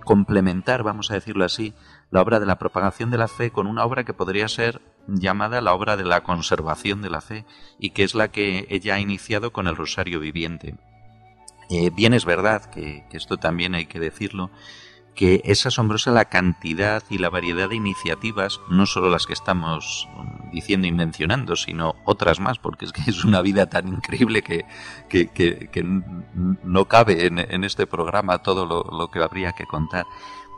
complementar, 0.05 0.83
vamos 0.83 1.11
a 1.11 1.15
decirlo 1.15 1.43
así, 1.43 1.73
la 2.09 2.21
obra 2.21 2.39
de 2.39 2.45
la 2.45 2.57
propagación 2.57 3.11
de 3.11 3.17
la 3.17 3.27
fe 3.27 3.51
con 3.51 3.67
una 3.67 3.83
obra 3.83 4.03
que 4.05 4.13
podría 4.13 4.47
ser 4.47 4.81
llamada 5.07 5.61
la 5.61 5.73
obra 5.73 5.97
de 5.97 6.05
la 6.05 6.23
conservación 6.23 7.01
de 7.01 7.09
la 7.09 7.21
fe 7.21 7.45
y 7.79 7.89
que 7.89 8.03
es 8.03 8.15
la 8.15 8.29
que 8.29 8.65
ella 8.69 8.95
ha 8.95 8.99
iniciado 8.99 9.51
con 9.51 9.67
el 9.67 9.75
Rosario 9.75 10.19
Viviente. 10.19 10.75
Eh, 11.69 11.89
bien 11.89 12.13
es 12.13 12.25
verdad 12.25 12.65
que, 12.65 13.03
esto 13.11 13.37
también 13.37 13.75
hay 13.75 13.85
que 13.85 13.99
decirlo, 13.99 14.49
que 15.15 15.41
es 15.45 15.65
asombrosa 15.65 16.11
la 16.11 16.25
cantidad 16.25 17.03
y 17.09 17.19
la 17.19 17.29
variedad 17.29 17.69
de 17.69 17.75
iniciativas, 17.75 18.59
no 18.69 18.85
solo 18.85 19.09
las 19.09 19.27
que 19.27 19.33
estamos 19.33 20.07
diciendo 20.51 20.87
y 20.87 20.91
mencionando, 20.91 21.55
sino 21.55 21.95
otras 22.05 22.39
más, 22.39 22.59
porque 22.59 22.85
es 22.85 22.93
que 22.93 23.01
es 23.09 23.23
una 23.23 23.41
vida 23.41 23.67
tan 23.67 23.87
increíble 23.87 24.41
que, 24.41 24.65
que, 25.09 25.83
no 26.63 26.85
cabe 26.85 27.27
en, 27.27 27.63
este 27.63 27.85
programa 27.85 28.39
todo 28.39 28.65
lo, 28.65 29.11
que 29.11 29.21
habría 29.21 29.53
que 29.53 29.65
contar. 29.65 30.05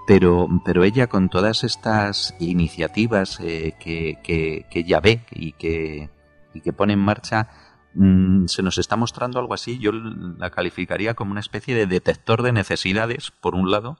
Pero, 0.08 0.48
pero 0.64 0.84
ella 0.84 1.08
con 1.08 1.30
todas 1.30 1.64
estas 1.64 2.36
iniciativas 2.40 3.40
eh, 3.40 3.74
que, 3.80 4.20
que, 4.24 4.66
ella 4.72 5.00
ve 5.00 5.26
y 5.32 5.54
que, 5.54 6.12
y 6.54 6.62
que 6.62 6.74
pone 6.74 6.94
en 6.94 7.00
marcha, 7.00 7.50
mm, 7.96 8.46
se 8.46 8.62
nos 8.62 8.78
está 8.78 8.96
mostrando 8.96 9.40
algo 9.40 9.56
así, 9.56 9.80
yo 9.80 9.92
la 9.92 10.52
calificaría 10.52 11.16
como 11.16 11.32
una 11.32 11.40
especie 11.40 11.74
de 11.74 11.88
detector 11.88 12.44
de 12.44 12.52
necesidades, 12.52 13.32
por 13.32 13.56
un 13.56 13.72
lado, 13.72 13.98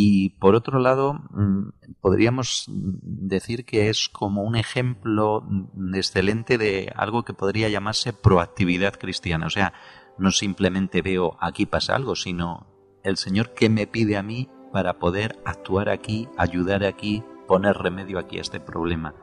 y 0.00 0.28
por 0.38 0.54
otro 0.54 0.78
lado, 0.78 1.14
mm, 1.14 1.70
podríamos 2.00 2.66
decir 2.68 3.64
que 3.64 3.88
es 3.88 4.08
como 4.08 4.44
un 4.44 4.54
ejemplo 4.54 5.44
excelente 5.92 6.56
de 6.56 6.92
algo 6.94 7.24
que 7.24 7.32
podría 7.32 7.68
llamarse 7.68 8.12
proactividad 8.12 8.94
cristiana. 8.94 9.46
O 9.46 9.50
sea, 9.50 9.72
no 10.16 10.30
simplemente 10.30 11.02
veo 11.02 11.36
aquí 11.40 11.66
pasa 11.66 11.96
algo, 11.96 12.14
sino 12.14 12.68
el 13.02 13.16
Señor 13.16 13.54
que 13.54 13.68
me 13.70 13.88
pide 13.88 14.16
a 14.16 14.22
mí 14.22 14.48
para 14.72 15.00
poder 15.00 15.36
actuar 15.44 15.88
aquí, 15.88 16.28
ayudar 16.36 16.84
aquí, 16.84 17.24
poner 17.48 17.76
remedio 17.76 18.20
aquí 18.20 18.38
a 18.38 18.42
este 18.42 18.60
problema. 18.60 19.16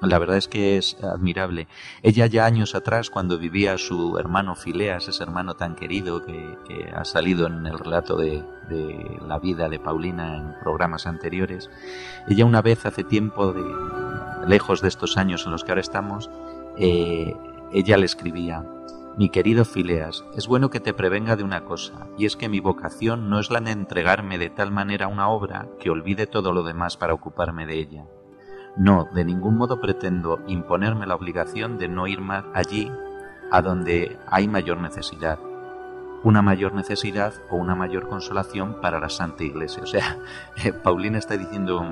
La 0.00 0.18
verdad 0.20 0.36
es 0.36 0.46
que 0.46 0.76
es 0.76 0.96
admirable. 1.02 1.66
Ella 2.02 2.26
ya 2.26 2.44
años 2.44 2.76
atrás, 2.76 3.10
cuando 3.10 3.36
vivía 3.36 3.78
su 3.78 4.16
hermano 4.16 4.54
Fileas, 4.54 5.08
ese 5.08 5.24
hermano 5.24 5.54
tan 5.54 5.74
querido 5.74 6.24
que, 6.24 6.56
ha 6.94 7.04
salido 7.04 7.48
en 7.48 7.66
el 7.66 7.78
relato 7.78 8.16
de, 8.16 8.44
la 9.26 9.38
vida 9.38 9.68
de 9.68 9.78
Paulina 9.80 10.36
en 10.36 10.54
programas 10.62 11.06
anteriores, 11.06 11.68
ella 12.28 12.44
una 12.44 12.62
vez 12.62 12.86
hace 12.86 13.02
tiempo, 13.02 13.52
de, 13.52 13.64
lejos 14.46 14.82
de 14.82 14.88
estos 14.88 15.16
años 15.16 15.46
en 15.46 15.52
los 15.52 15.64
que 15.64 15.72
ahora 15.72 15.80
estamos, 15.80 16.30
eh, 16.76 17.34
ella 17.72 17.96
le 17.96 18.06
escribía, 18.06 18.64
mi 19.16 19.30
querido 19.30 19.64
Fileas, 19.64 20.24
es 20.36 20.46
bueno 20.46 20.70
que 20.70 20.78
te 20.78 20.94
prevenga 20.94 21.34
de 21.34 21.42
una 21.42 21.64
cosa, 21.64 22.06
y 22.16 22.26
es 22.26 22.36
que 22.36 22.48
mi 22.48 22.60
vocación 22.60 23.28
no 23.28 23.40
es 23.40 23.50
la 23.50 23.60
de 23.60 23.72
entregarme 23.72 24.38
de 24.38 24.50
tal 24.50 24.70
manera 24.70 25.06
a 25.06 25.08
una 25.08 25.28
obra 25.28 25.66
que 25.80 25.90
olvide 25.90 26.28
todo 26.28 26.52
lo 26.52 26.62
demás 26.62 26.96
para 26.96 27.14
ocuparme 27.14 27.66
de 27.66 27.80
ella. 27.80 28.04
No, 28.76 29.08
de 29.12 29.24
ningún 29.24 29.56
modo 29.56 29.80
pretendo 29.80 30.40
imponerme 30.46 31.06
la 31.06 31.14
obligación 31.14 31.78
de 31.78 31.88
no 31.88 32.06
ir 32.06 32.20
más 32.20 32.44
allí 32.54 32.92
a 33.50 33.62
donde 33.62 34.18
hay 34.26 34.46
mayor 34.46 34.78
necesidad, 34.78 35.38
una 36.22 36.42
mayor 36.42 36.74
necesidad 36.74 37.34
o 37.50 37.56
una 37.56 37.74
mayor 37.74 38.08
consolación 38.08 38.80
para 38.80 39.00
la 39.00 39.08
Santa 39.08 39.44
Iglesia. 39.44 39.82
O 39.82 39.86
sea, 39.86 40.18
eh, 40.64 40.72
Paulina 40.72 41.18
está 41.18 41.36
diciendo, 41.36 41.82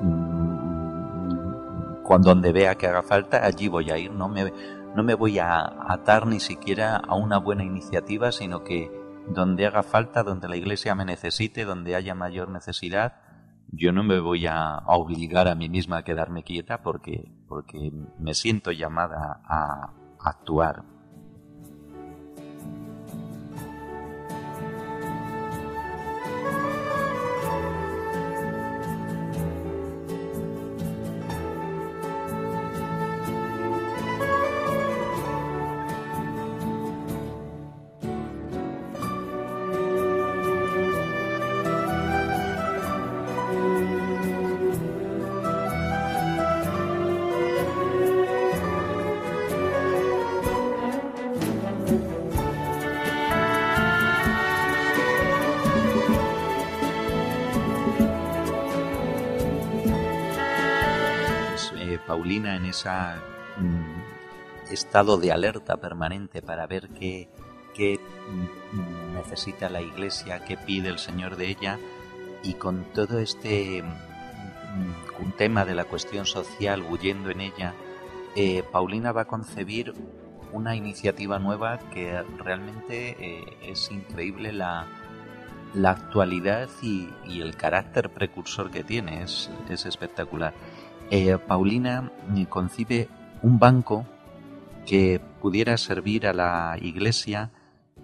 mm, 0.00 0.54
cuando 2.02 2.30
donde 2.30 2.52
vea 2.52 2.74
que 2.74 2.86
haga 2.86 3.02
falta, 3.02 3.44
allí 3.44 3.68
voy 3.68 3.90
a 3.90 3.98
ir, 3.98 4.10
no 4.10 4.28
me, 4.28 4.52
no 4.94 5.02
me 5.02 5.14
voy 5.14 5.38
a 5.38 5.64
atar 5.88 6.26
ni 6.26 6.38
siquiera 6.40 6.96
a 6.96 7.14
una 7.14 7.38
buena 7.38 7.64
iniciativa, 7.64 8.30
sino 8.30 8.62
que 8.62 8.90
donde 9.28 9.66
haga 9.66 9.82
falta, 9.82 10.22
donde 10.22 10.48
la 10.48 10.56
Iglesia 10.56 10.94
me 10.94 11.04
necesite, 11.04 11.64
donde 11.64 11.96
haya 11.96 12.14
mayor 12.14 12.50
necesidad, 12.50 13.14
yo 13.76 13.92
no 13.92 14.02
me 14.02 14.20
voy 14.20 14.46
a, 14.46 14.78
obligar 14.86 15.48
a 15.48 15.54
mí 15.54 15.68
misma 15.68 15.98
a 15.98 16.04
quedarme 16.04 16.42
quieta 16.42 16.82
porque, 16.82 17.30
porque 17.48 17.92
me 18.18 18.34
siento 18.34 18.72
llamada 18.72 19.40
a 19.44 19.92
actuar. 20.20 20.93
En 62.22 62.64
ese 62.66 62.88
mm, 63.58 64.72
estado 64.72 65.18
de 65.18 65.32
alerta 65.32 65.76
permanente 65.76 66.42
para 66.42 66.66
ver 66.66 66.88
qué, 66.88 67.28
mm, 68.72 69.14
necesita 69.14 69.68
la 69.68 69.80
iglesia, 69.80 70.44
qué 70.44 70.56
pide 70.56 70.88
el 70.88 70.98
Señor 70.98 71.36
de 71.36 71.48
ella, 71.48 71.78
y 72.42 72.54
con 72.54 72.84
todo 72.92 73.18
este 73.18 73.82
mm, 73.82 75.30
tema 75.36 75.64
de 75.64 75.74
la 75.74 75.84
cuestión 75.84 76.24
social 76.26 76.82
huyendo 76.88 77.30
en 77.30 77.40
ella, 77.40 77.74
eh, 78.36 78.62
Paulina 78.70 79.12
va 79.12 79.22
a 79.22 79.26
concebir 79.26 79.92
una 80.52 80.76
iniciativa 80.76 81.38
nueva 81.38 81.78
que 81.92 82.22
realmente 82.38 83.16
eh, 83.18 83.56
es 83.62 83.90
increíble 83.90 84.52
la, 84.52 84.86
la 85.74 85.90
actualidad 85.90 86.68
y, 86.80 87.08
el 87.26 87.56
carácter 87.56 88.10
precursor 88.10 88.70
que 88.70 88.84
tiene, 88.84 89.24
es 89.24 89.50
espectacular. 89.68 90.54
Eh, 91.10 91.38
Paulina 91.38 92.10
eh, 92.36 92.46
concibe 92.48 93.08
un 93.42 93.58
banco 93.58 94.06
que 94.86 95.20
pudiera 95.40 95.76
servir 95.76 96.26
a 96.26 96.32
la 96.32 96.76
Iglesia 96.80 97.50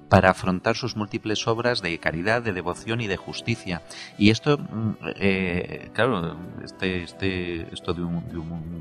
para 0.08 0.30
afrontar 0.30 0.76
sus 0.76 0.96
múltiples 0.96 1.46
obras 1.46 1.82
de 1.82 1.98
caridad, 1.98 2.42
de 2.42 2.52
devoción 2.52 3.00
y 3.00 3.06
de 3.06 3.16
justicia. 3.16 3.82
Y 4.18 4.30
esto, 4.30 4.58
mm, 4.58 4.92
eh, 5.16 5.90
claro, 5.92 6.36
este, 6.64 7.04
este, 7.04 7.72
esto 7.72 7.94
de 7.94 8.02
un, 8.02 8.24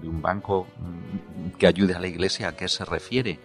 un, 0.03 0.21
banco 0.21 0.67
mm, 0.79 1.57
que 1.57 1.67
ayude 1.67 1.93
a 1.95 1.99
la 1.99 2.07
Iglesia, 2.07 2.49
¿a 2.49 2.55
qué 2.55 2.67
se 2.67 2.83
refiere? 2.83 3.39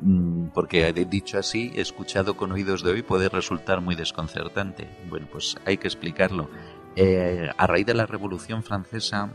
Mm, 0.00 0.46
porque 0.54 0.92
dicho 0.92 1.38
así, 1.38 1.72
escuchado 1.74 2.36
con 2.36 2.52
oídos 2.52 2.82
de 2.82 2.92
hoy, 2.92 3.02
puede 3.02 3.28
resultar 3.28 3.80
muy 3.80 3.94
desconcertante. 3.96 4.88
Bueno, 5.08 5.28
pues 5.30 5.56
hay 5.66 5.76
que 5.76 5.88
explicarlo. 5.88 6.48
a 7.56 7.66
raíz 7.66 7.86
de 7.86 7.94
la 7.94 8.06
Revolución 8.06 8.62
Francesa, 8.62 9.30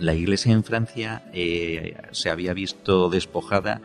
la 0.00 0.14
Iglesia 0.14 0.52
en 0.52 0.64
Francia 0.64 1.22
eh, 1.32 1.96
se 2.12 2.30
había 2.30 2.54
visto 2.54 3.08
despojada 3.08 3.80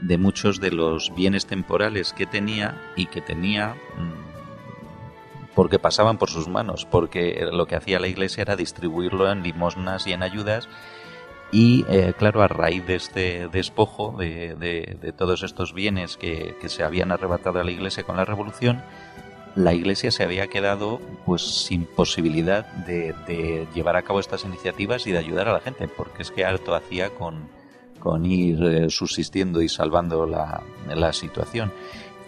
de 0.00 0.18
muchos 0.18 0.60
de 0.60 0.72
los 0.72 1.14
bienes 1.14 1.46
temporales 1.46 2.12
que 2.12 2.26
tenía 2.26 2.92
y 2.96 3.06
que 3.06 3.20
tenía 3.20 3.74
mm, 3.96 4.32
porque 5.54 5.78
pasaban 5.78 6.18
por 6.18 6.30
sus 6.30 6.48
manos, 6.48 6.86
porque 6.86 7.46
lo 7.52 7.66
que 7.66 7.76
hacía 7.76 8.00
la 8.00 8.08
Iglesia 8.08 8.42
era 8.42 8.56
distribuirlo 8.56 9.30
en 9.30 9.42
limosnas 9.42 10.06
y 10.06 10.12
en 10.12 10.22
ayudas. 10.22 10.68
Y 11.52 11.84
eh, 11.90 12.14
claro, 12.16 12.42
a 12.42 12.48
raíz 12.48 12.86
de 12.86 12.94
este 12.94 13.48
despojo 13.48 14.16
de, 14.18 15.14
todos 15.16 15.42
estos 15.42 15.74
bienes 15.74 16.16
que, 16.16 16.56
que, 16.58 16.70
se 16.70 16.82
habían 16.82 17.12
arrebatado 17.12 17.60
a 17.60 17.64
la 17.64 17.70
Iglesia 17.70 18.04
con 18.04 18.16
la 18.16 18.24
Revolución, 18.24 18.82
la 19.54 19.74
Iglesia 19.74 20.10
se 20.10 20.22
había 20.22 20.46
quedado 20.48 21.00
pues 21.26 21.42
sin 21.42 21.84
posibilidad 21.84 22.66
de, 22.66 23.66
llevar 23.74 23.96
a 23.96 24.02
cabo 24.02 24.20
estas 24.20 24.44
iniciativas 24.44 25.06
y 25.06 25.12
de 25.12 25.18
ayudar 25.18 25.48
a 25.48 25.52
la 25.52 25.60
gente, 25.60 25.88
porque 25.88 26.22
es 26.22 26.30
que 26.30 26.44
harto 26.44 26.74
hacía 26.74 27.10
con, 27.10 27.48
con 27.98 28.24
ir 28.26 28.62
eh, 28.62 28.90
subsistiendo 28.90 29.62
y 29.62 29.68
salvando 29.68 30.26
la, 30.26 30.62
la 30.88 31.12
situación. 31.12 31.72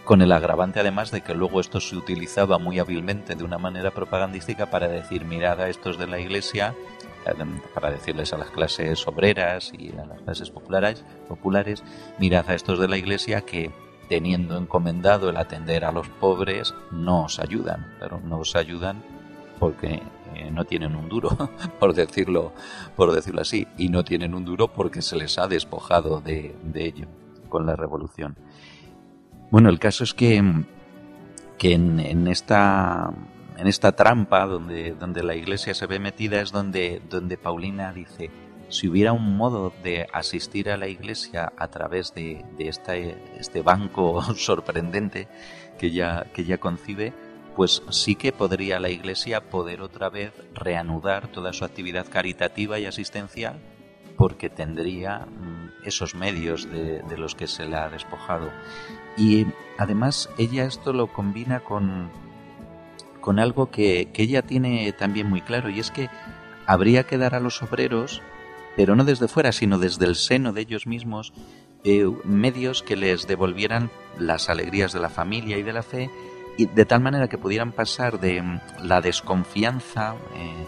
Con 0.05 0.21
el 0.21 0.33
agravante 0.33 0.81
además 0.81 1.11
de 1.11 1.23
que 1.23 1.35
luego 1.35 1.61
esto 1.61 1.81
se 1.81 1.97
utilizaba 1.97 2.59
muy 2.59 2.79
hábilmente 2.79 3.35
de 3.35 3.45
una 3.45 3.57
manera 3.57 3.91
propagandística 3.91 4.71
para 4.71 4.87
decir 4.87 5.25
mirad 5.25 5.61
a 5.61 5.71
estos 5.71 5.99
de 5.99 6.07
la 6.07 6.21
iglesia 6.21 6.75
para 7.73 7.91
decirles 7.91 8.33
a 8.33 8.39
las 8.39 8.51
clases 8.51 9.07
obreras 9.07 9.73
y 9.77 9.93
a 9.97 10.05
las 10.05 10.21
clases 10.21 10.51
populares, 10.51 11.05
populares 11.29 11.83
mirad 12.19 12.49
a 12.51 12.55
estos 12.55 12.79
de 12.79 12.89
la 12.89 12.99
iglesia 12.99 13.41
que 13.41 13.71
teniendo 14.09 14.57
encomendado 14.57 15.31
el 15.31 15.37
atender 15.37 15.85
a 15.85 15.93
los 15.93 16.09
pobres, 16.09 16.75
no 16.91 17.25
os 17.25 17.39
ayudan, 17.39 17.95
pero 17.99 18.21
no 18.21 18.39
os 18.39 18.57
ayudan 18.57 19.03
porque 19.59 20.03
eh, 20.35 20.51
no 20.51 20.65
tienen 20.65 20.97
un 20.97 21.09
duro, 21.09 21.31
por 21.81 21.95
decirlo, 21.95 22.53
por 22.97 23.13
decirlo 23.13 23.41
así, 23.41 23.67
y 23.79 23.89
no 23.89 24.05
tienen 24.05 24.35
un 24.35 24.45
duro 24.45 24.69
porque 24.69 25.03
se 25.03 25.17
les 25.17 25.39
ha 25.39 25.49
despojado 25.49 26.21
de, 26.21 26.55
ello 26.75 27.07
con 27.49 27.67
la 27.67 27.77
revolución. 27.77 28.37
Bueno, 29.51 29.69
el 29.69 29.79
caso 29.79 30.05
es 30.05 30.15
que, 30.15 30.43
que 31.59 31.73
en, 31.73 32.27
esta 32.27 33.13
en 33.57 33.67
esta 33.69 33.93
trampa 33.93 34.47
donde, 34.47 34.95
donde 34.95 35.23
la 35.23 35.37
iglesia 35.37 35.75
se 35.75 35.87
ve 35.87 36.01
metida 36.01 36.41
es 36.41 36.51
donde, 36.51 37.01
donde 37.09 37.37
Paulina 37.37 37.93
dice, 37.93 38.31
si 38.69 38.89
hubiera 38.89 39.13
un 39.13 39.37
modo 39.37 39.73
de 39.83 40.07
asistir 40.13 40.71
a 40.71 40.77
la 40.77 40.89
iglesia 40.89 41.53
a 41.57 41.69
través 41.69 42.15
de, 42.15 42.45
este 42.59 43.63
banco 43.63 44.23
sorprendente 44.35 45.29
que 45.79 45.87
ella, 45.87 46.27
que 46.33 46.43
ella 46.43 46.59
concibe, 46.59 47.13
pues 47.55 47.83
sí 47.91 48.17
que 48.17 48.33
podría 48.33 48.81
la 48.81 48.91
Iglesia 48.91 49.41
poder 49.49 49.81
otra 49.81 50.09
vez 50.09 50.33
reanudar 50.55 51.29
toda 51.29 51.53
su 51.53 51.65
actividad 51.65 52.07
caritativa 52.09 52.79
y 52.79 52.87
asistencial 52.87 53.61
porque 54.17 54.49
tendría 54.49 55.27
mm, 55.27 55.87
esos 55.87 56.15
medios 56.15 56.69
de, 56.71 57.03
los 57.17 57.35
que 57.35 57.47
se 57.47 57.67
le 57.67 57.77
ha 57.77 57.89
despojado. 57.89 58.51
Y 59.17 59.47
además 59.79 60.31
ella 60.39 60.65
esto 60.65 60.93
lo 60.93 61.13
combina 61.13 61.61
con, 61.61 62.11
con 63.21 63.39
algo 63.39 63.71
que, 63.71 64.09
que 64.13 64.23
ella 64.23 64.43
tiene 64.43 64.93
también 64.93 65.29
muy 65.29 65.41
claro 65.41 65.69
y 65.69 65.81
es 65.81 65.91
que 65.91 66.09
habría 66.67 67.05
que 67.05 67.19
dar 67.19 67.35
a 67.35 67.41
los 67.41 67.63
obreros, 67.63 68.23
pero 68.77 68.97
no 68.97 69.05
desde 69.05 69.29
fuera, 69.29 69.53
sino 69.53 69.79
desde 69.79 70.07
el 70.07 70.17
seno 70.17 70.53
de 70.53 70.63
ellos 70.63 70.87
mismos, 70.87 71.33
eh, 71.85 72.11
medios 72.25 72.83
que 72.83 72.97
les 72.97 73.27
devolvieran 73.27 73.91
las 74.19 74.49
alegrías 74.49 74.93
de 74.93 75.01
la 75.01 75.11
familia 75.11 75.59
y 75.59 75.63
de 75.63 75.73
la 75.73 75.83
fe, 75.83 76.11
y 76.57 76.67
de 76.67 76.85
tal 76.85 77.01
manera 77.01 77.29
que 77.29 77.39
pudieran 77.39 77.73
pasar 77.73 78.21
de 78.21 78.41
mm, 78.41 78.61
la 78.83 79.01
desconfianza 79.01 80.15
eh, 80.35 80.67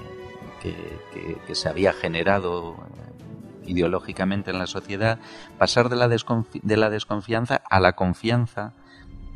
que, 1.47 1.55
se 1.55 1.69
había 1.69 1.93
generado 1.93 2.75
eh, 2.75 3.71
ideológicamente 3.71 4.51
en 4.51 4.59
la 4.59 4.67
sociedad, 4.67 5.19
pasar 5.59 5.89
de 5.89 5.97
la, 5.97 6.09
de 6.09 6.77
la 6.77 6.91
desconfianza 6.91 7.63
a 7.71 7.81
la 7.81 7.93
confianza 7.95 8.75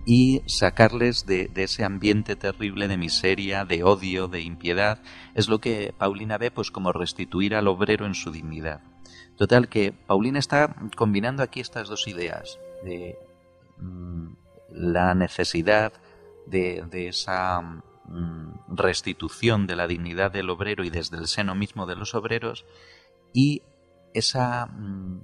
y 0.04 0.42
sacarles 0.46 1.26
de, 1.26 1.50
ese 1.56 1.84
ambiente 1.84 2.36
terrible 2.36 2.88
de 2.88 2.96
miseria, 2.96 3.64
de 3.64 3.84
odio, 3.84 4.28
de 4.28 4.40
impiedad, 4.40 5.02
es 5.34 5.48
lo 5.48 5.60
que 5.60 5.94
Paulina 5.96 6.38
ve 6.38 6.50
pues 6.50 6.70
como 6.70 6.92
restituir 6.92 7.54
al 7.54 7.68
obrero 7.68 8.06
en 8.06 8.14
su 8.14 8.30
dignidad. 8.30 8.80
Total 9.36 9.68
que 9.68 9.92
Paulina 9.92 10.38
está 10.38 10.74
combinando 10.96 11.42
aquí 11.42 11.60
estas 11.60 11.88
dos 11.88 12.08
ideas 12.08 12.58
de 12.84 13.18
mm, 13.78 14.28
la 14.70 15.14
necesidad 15.14 15.92
de, 16.46 17.08
esa 17.08 17.60
mm, 17.60 18.76
restitución 18.76 19.66
de 19.66 19.76
la 19.76 19.86
dignidad 19.86 20.32
del 20.32 20.50
obrero 20.50 20.84
y 20.84 20.90
desde 20.90 21.16
el 21.16 21.26
seno 21.26 21.54
mismo 21.54 21.86
de 21.86 21.96
los 21.96 22.14
obreros 22.14 22.64
y 23.32 23.62
esa 24.14 24.66
mm, 24.66 25.20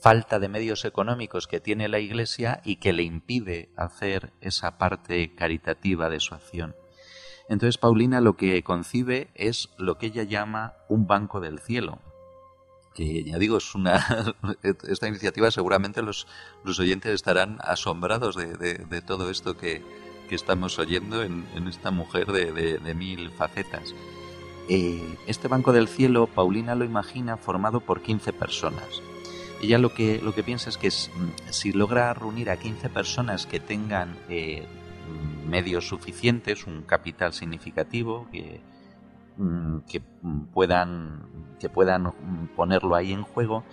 falta 0.00 0.38
de 0.38 0.48
medios 0.48 0.84
económicos 0.84 1.46
que 1.46 1.60
tiene 1.60 1.88
la 1.88 1.98
Iglesia 1.98 2.60
y 2.64 2.76
que 2.76 2.92
le 2.92 3.02
impide 3.02 3.70
hacer 3.76 4.32
esa 4.40 4.78
parte 4.78 5.34
caritativa 5.34 6.08
de 6.08 6.20
su 6.20 6.34
acción. 6.34 6.74
Entonces 7.48 7.78
Paulina 7.78 8.20
lo 8.20 8.36
que 8.36 8.62
concibe 8.62 9.30
es 9.34 9.68
lo 9.76 9.98
que 9.98 10.06
ella 10.06 10.22
llama 10.22 10.74
un 10.88 11.06
banco 11.06 11.40
del 11.40 11.58
cielo, 11.58 11.98
que 12.94 13.24
ya 13.24 13.38
digo, 13.38 13.56
es 13.56 13.74
una 13.74 14.34
esta 14.62 15.08
iniciativa 15.08 15.50
seguramente 15.50 16.02
los, 16.02 16.26
los 16.64 16.78
oyentes 16.78 17.12
estarán 17.12 17.58
asombrados 17.62 18.36
de, 18.36 19.02
todo 19.06 19.30
esto 19.30 19.56
que, 19.56 19.82
estamos 20.30 20.78
oyendo 20.78 21.22
en, 21.22 21.44
esta 21.68 21.90
mujer 21.90 22.32
de, 22.32 22.94
mil 22.94 23.30
facetas. 23.32 23.94
Eh, 24.66 25.18
este 25.26 25.46
banco 25.46 25.74
del 25.74 25.88
cielo, 25.88 26.26
Paulina 26.26 26.74
lo 26.74 26.86
imagina 26.86 27.36
formado 27.36 27.80
por 27.80 28.00
15 28.00 28.32
personas. 28.32 29.02
Ella 29.62 29.78
lo 29.78 29.94
que, 29.94 30.20
lo 30.20 30.34
que 30.34 30.42
piensa 30.42 30.68
es 30.68 30.76
que 30.76 30.88
mm, 30.88 31.50
si 31.50 31.72
logra 31.72 32.12
reunir 32.14 32.50
a 32.50 32.56
15 32.56 32.88
personas 32.90 33.46
que 33.46 33.60
tengan 33.60 34.18
eh, 34.28 34.66
medios 35.46 35.86
suficientes, 35.86 36.66
un 36.66 36.82
capital 36.82 37.32
significativo, 37.32 38.26
que, 38.32 38.60
mm, 39.36 39.78
que, 39.88 40.02
puedan, 40.52 41.22
que 41.60 41.68
puedan 41.68 42.12
ponerlo 42.56 42.96
ahí 42.96 43.12
en 43.12 43.22
juego, 43.22 43.64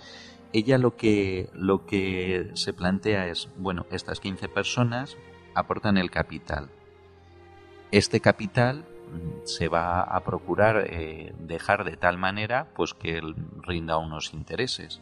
ella 0.52 0.78
lo 0.78 0.96
que, 0.96 1.50
lo 1.54 1.86
que 1.86 2.50
se 2.54 2.72
plantea 2.72 3.26
es, 3.26 3.48
bueno, 3.56 3.84
estas 3.90 4.20
15 4.20 4.48
personas 4.48 5.16
aportan 5.54 5.96
el 5.96 6.10
capital. 6.12 6.68
Este 7.90 8.20
capital 8.20 8.84
mm, 8.84 9.44
se 9.44 9.66
va 9.66 10.02
a 10.02 10.20
procurar 10.20 10.86
eh, 10.88 11.34
dejar 11.40 11.82
de 11.82 11.96
tal 11.96 12.16
manera 12.16 12.68
pues 12.76 12.94
que 12.94 13.20
rinda 13.62 13.96
unos 13.96 14.34
intereses. 14.34 15.00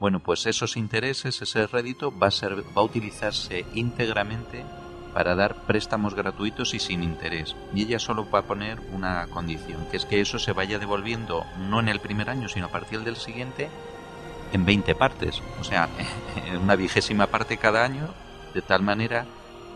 Bueno, 0.00 0.20
pues 0.20 0.46
esos 0.46 0.76
intereses, 0.76 1.42
ese 1.42 1.66
rédito 1.66 2.16
va 2.16 2.28
a, 2.28 2.30
ser, 2.30 2.62
va 2.76 2.82
a 2.82 2.84
utilizarse 2.84 3.66
íntegramente 3.74 4.64
para 5.12 5.34
dar 5.34 5.62
préstamos 5.62 6.14
gratuitos 6.14 6.74
y 6.74 6.78
sin 6.78 7.02
interés. 7.02 7.56
Y 7.74 7.82
ella 7.82 7.98
solo 7.98 8.30
va 8.30 8.40
a 8.40 8.46
poner 8.46 8.78
una 8.92 9.26
condición, 9.26 9.86
que 9.90 9.96
es 9.96 10.04
que 10.04 10.20
eso 10.20 10.38
se 10.38 10.52
vaya 10.52 10.78
devolviendo 10.78 11.44
no 11.68 11.80
en 11.80 11.88
el 11.88 11.98
primer 11.98 12.30
año, 12.30 12.48
sino 12.48 12.66
a 12.66 12.70
partir 12.70 13.00
del 13.00 13.16
siguiente 13.16 13.68
en 14.52 14.64
20 14.64 14.94
partes, 14.94 15.42
o 15.60 15.64
sea, 15.64 15.88
en 16.46 16.58
una 16.58 16.76
vigésima 16.76 17.26
parte 17.26 17.58
cada 17.58 17.84
año, 17.84 18.14
de 18.54 18.62
tal 18.62 18.82
manera 18.82 19.26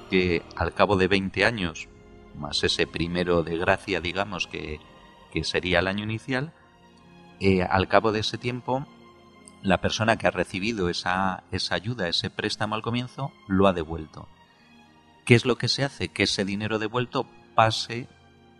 que 0.09 0.43
al 0.57 0.73
cabo 0.73 0.97
de 0.97 1.09
20 1.09 1.45
años, 1.45 1.89
más 2.39 2.63
ese 2.63 2.87
primero 2.87 3.43
de 3.43 3.59
gracia, 3.59 4.01
digamos, 4.01 4.47
que, 4.47 4.79
que 5.33 5.43
sería 5.43 5.81
el 5.81 5.89
año 5.89 6.05
inicial, 6.05 6.53
eh, 7.41 7.63
al 7.63 7.89
cabo 7.89 8.13
de 8.13 8.21
ese 8.21 8.39
tiempo 8.39 8.87
la 9.62 9.81
persona 9.81 10.16
que 10.16 10.27
ha 10.27 10.31
recibido 10.31 10.88
esa, 10.88 11.44
esa 11.53 11.75
ayuda, 11.75 12.09
ese 12.09 12.31
préstamo 12.31 12.75
al 12.75 12.83
comienzo, 12.83 13.33
lo 13.48 13.66
ha 13.66 13.72
devuelto. 13.72 14.29
¿Qué 15.25 15.35
es 15.35 15.44
lo 15.44 15.57
que 15.57 15.68
se 15.68 15.85
hace? 15.85 16.09
Que 16.09 16.25
ese 16.25 16.44
dinero 16.44 16.79
devuelto 16.79 17.27
pase 17.55 18.09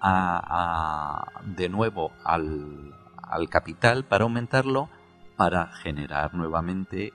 a, 0.01 1.27
de 1.45 1.69
nuevo 1.69 2.13
al, 2.25 2.95
al, 3.23 3.49
capital 3.49 4.05
para 4.05 4.25
aumentarlo, 4.25 4.89
para 5.37 5.69
generar 5.69 6.35
nuevamente 6.35 7.13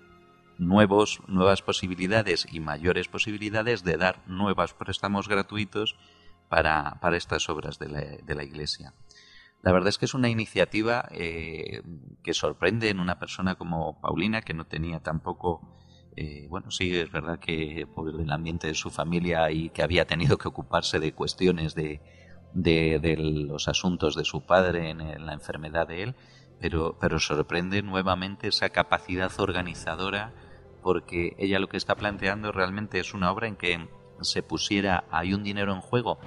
nuevos, 0.58 1.22
nuevas 1.28 1.62
posibilidades 1.62 2.48
y 2.52 2.60
mayores 2.60 3.08
posibilidades 3.08 3.84
de 3.84 3.98
dar 3.98 4.22
nuevos 4.26 4.74
préstamos 4.74 5.28
gratuitos 5.28 5.96
para, 6.50 6.98
para 7.02 7.18
estas 7.18 7.50
obras 7.50 7.78
de 7.80 7.90
la, 7.90 8.00
de 8.00 8.36
la 8.36 8.44
Iglesia. 8.44 8.94
La 9.62 9.72
verdad 9.72 9.90
es 9.90 9.98
que 9.98 10.06
es 10.06 10.14
una 10.14 10.30
iniciativa 10.30 11.08
eh, 11.12 11.82
que 12.24 12.34
sorprende 12.34 12.90
en 12.90 13.00
una 13.00 13.20
persona 13.20 13.56
como 13.56 14.00
Paulina, 14.00 14.42
que 14.42 14.54
no 14.54 14.66
tenía 14.66 15.00
tampoco, 15.00 15.62
eh, 16.16 16.48
bueno, 16.50 16.72
sí, 16.72 16.96
es 16.96 17.12
verdad 17.12 17.40
que 17.40 17.88
por 17.94 18.10
el 18.10 18.32
ambiente 18.32 18.68
de 18.68 18.76
su 18.76 18.90
familia 18.90 19.50
y 19.52 19.70
que 19.70 19.84
había 19.84 20.06
tenido 20.06 20.38
que 20.38 20.48
ocuparse 20.48 21.00
de 21.00 21.14
cuestiones 21.14 21.76
de, 21.76 22.02
de, 22.54 23.16
los 23.18 23.68
asuntos 23.68 24.16
de 24.16 24.26
su 24.26 24.46
padre 24.46 24.90
en, 24.90 25.26
la 25.26 25.34
enfermedad 25.34 25.88
de 25.88 26.04
él, 26.04 26.16
pero, 26.60 26.98
pero 27.00 27.20
sorprende 27.20 27.82
nuevamente 27.82 28.48
esa 28.48 28.70
capacidad 28.70 29.32
organizadora 29.40 30.34
porque 30.82 31.36
ella 31.38 31.60
lo 31.60 31.68
que 31.68 31.78
está 31.78 31.96
planteando 31.96 32.52
realmente 32.52 33.00
es 33.00 33.14
una 33.14 33.32
obra 33.32 33.48
en 33.48 33.58
que 33.58 33.90
se 34.22 34.42
pusiera 34.42 35.04
hay 35.12 35.34
un 35.34 35.44
dinero 35.44 35.74
en 35.74 35.82
juego 35.82 36.20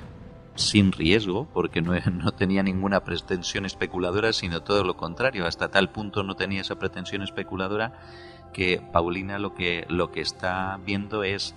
sin 0.55 0.93
riesgo, 0.93 1.49
porque 1.53 1.83
no, 1.83 1.93
no, 2.13 2.33
tenía 2.33 2.63
ninguna 2.63 3.05
pretensión 3.05 3.65
especuladora, 3.67 4.33
sino 4.33 4.63
todo 4.63 4.85
lo 4.85 4.97
contrario. 4.97 5.47
Hasta 5.47 5.71
tal 5.71 5.91
punto 5.91 6.23
no 6.23 6.37
tenía 6.37 6.61
esa 6.61 6.79
pretensión 6.79 7.23
especuladora 7.23 7.93
que 8.53 8.83
Paulina 8.93 9.39
lo 9.39 9.55
que, 9.55 9.87
lo 9.89 10.11
que 10.11 10.21
está 10.21 10.79
viendo 10.85 11.25
es, 11.25 11.55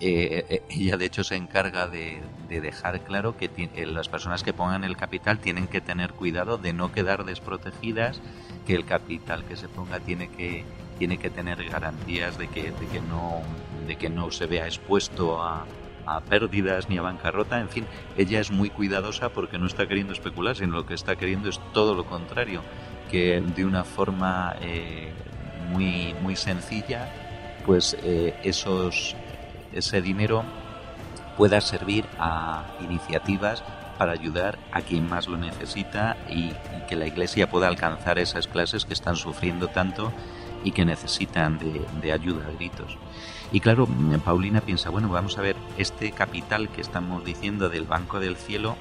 eh, 0.00 0.44
eh, 0.48 0.62
ella 0.68 0.96
de 0.96 1.06
hecho 1.06 1.24
se 1.24 1.36
encarga 1.36 1.86
de, 1.86 2.20
dejar 2.48 3.00
claro 3.00 3.36
que 3.36 3.50
eh, 3.56 3.86
las 3.86 4.08
personas 4.08 4.42
que 4.42 4.52
pongan 4.52 4.84
el 4.84 4.96
capital 4.96 5.38
tienen 5.38 5.66
que 5.66 5.80
tener 5.80 6.12
cuidado 6.12 6.58
de 6.58 6.72
no 6.72 6.92
quedar 6.92 7.24
desprotegidas, 7.24 8.20
que 8.66 8.74
el 8.74 8.84
capital 8.84 9.44
que 9.44 9.56
se 9.56 9.68
ponga 9.68 10.00
tiene 10.00 10.28
que, 10.28 10.64
tiene 10.98 11.18
que 11.18 11.30
tener 11.30 11.64
garantías 11.68 12.38
de 12.38 12.48
que, 12.48 12.72
de 12.72 12.86
que, 12.86 13.00
no, 13.00 13.40
de 13.86 13.96
que 13.96 14.10
no 14.10 14.30
se 14.30 14.46
vea 14.46 14.66
expuesto 14.66 15.42
a 15.42 15.66
a 16.06 16.20
pérdidas 16.20 16.88
ni 16.88 16.98
a 16.98 17.02
bancarrota, 17.02 17.60
en 17.60 17.68
fin, 17.68 17.86
ella 18.16 18.40
es 18.40 18.50
muy 18.50 18.70
cuidadosa 18.70 19.30
porque 19.30 19.58
no 19.58 19.66
está 19.66 19.86
queriendo 19.86 20.12
especular, 20.12 20.56
sino 20.56 20.76
lo 20.76 20.86
que 20.86 20.94
está 20.94 21.16
queriendo 21.16 21.48
es 21.48 21.60
todo 21.72 21.94
lo 21.94 22.06
contrario, 22.06 22.62
que 23.10 23.40
de 23.40 23.64
una 23.64 23.84
forma 23.84 24.56
eh, 24.60 25.12
muy, 25.70 26.14
muy 26.22 26.36
sencilla, 26.36 27.08
pues 27.64 27.96
eh, 28.02 28.34
esos, 28.44 29.16
ese 29.72 30.00
dinero 30.00 30.44
pueda 31.36 31.60
servir 31.60 32.06
a 32.18 32.64
iniciativas 32.80 33.62
para 33.98 34.12
ayudar 34.12 34.58
a 34.72 34.82
quien 34.82 35.08
más 35.08 35.26
lo 35.26 35.36
necesita 35.36 36.16
y, 36.28 36.52
que 36.88 36.94
la 36.94 37.06
Iglesia 37.06 37.50
pueda 37.50 37.66
alcanzar 37.66 38.20
esas 38.20 38.46
clases 38.46 38.84
que 38.84 38.94
están 38.94 39.16
sufriendo 39.16 39.66
tanto 39.66 40.12
y 40.64 40.72
que 40.72 40.84
necesitan 40.84 41.58
de, 41.58 41.84
de 42.00 42.12
ayuda 42.12 42.46
a 42.46 42.52
gritos. 42.52 42.96
Y 43.52 43.60
claro, 43.60 43.86
Paulina 44.24 44.60
piensa, 44.60 44.90
bueno, 44.90 45.08
vamos 45.08 45.38
a 45.38 45.42
ver, 45.42 45.56
este 45.78 46.10
capital 46.12 46.68
que 46.68 46.80
estamos 46.80 47.24
diciendo 47.24 47.68
del 47.68 47.84
Banco 47.84 48.18
del 48.18 48.36
Cielo, 48.36 48.76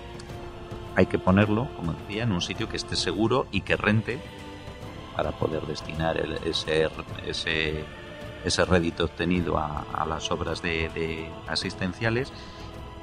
hay 0.95 1.05
que 1.05 1.19
ponerlo, 1.19 1.67
como 1.75 1.93
decía, 1.93 2.23
en 2.23 2.31
un 2.31 2.41
sitio 2.41 2.69
que 2.69 2.77
esté 2.77 2.95
seguro 2.95 3.47
y 3.51 3.61
que 3.61 3.75
rente 3.75 4.19
para 5.15 5.31
poder 5.31 5.65
destinar 5.65 6.17
ese, 6.45 6.89
ese, 7.25 8.65
rédito 8.65 9.05
obtenido 9.05 9.57
a, 9.57 10.05
las 10.07 10.31
obras 10.31 10.61
de, 10.61 11.29
asistenciales, 11.47 12.31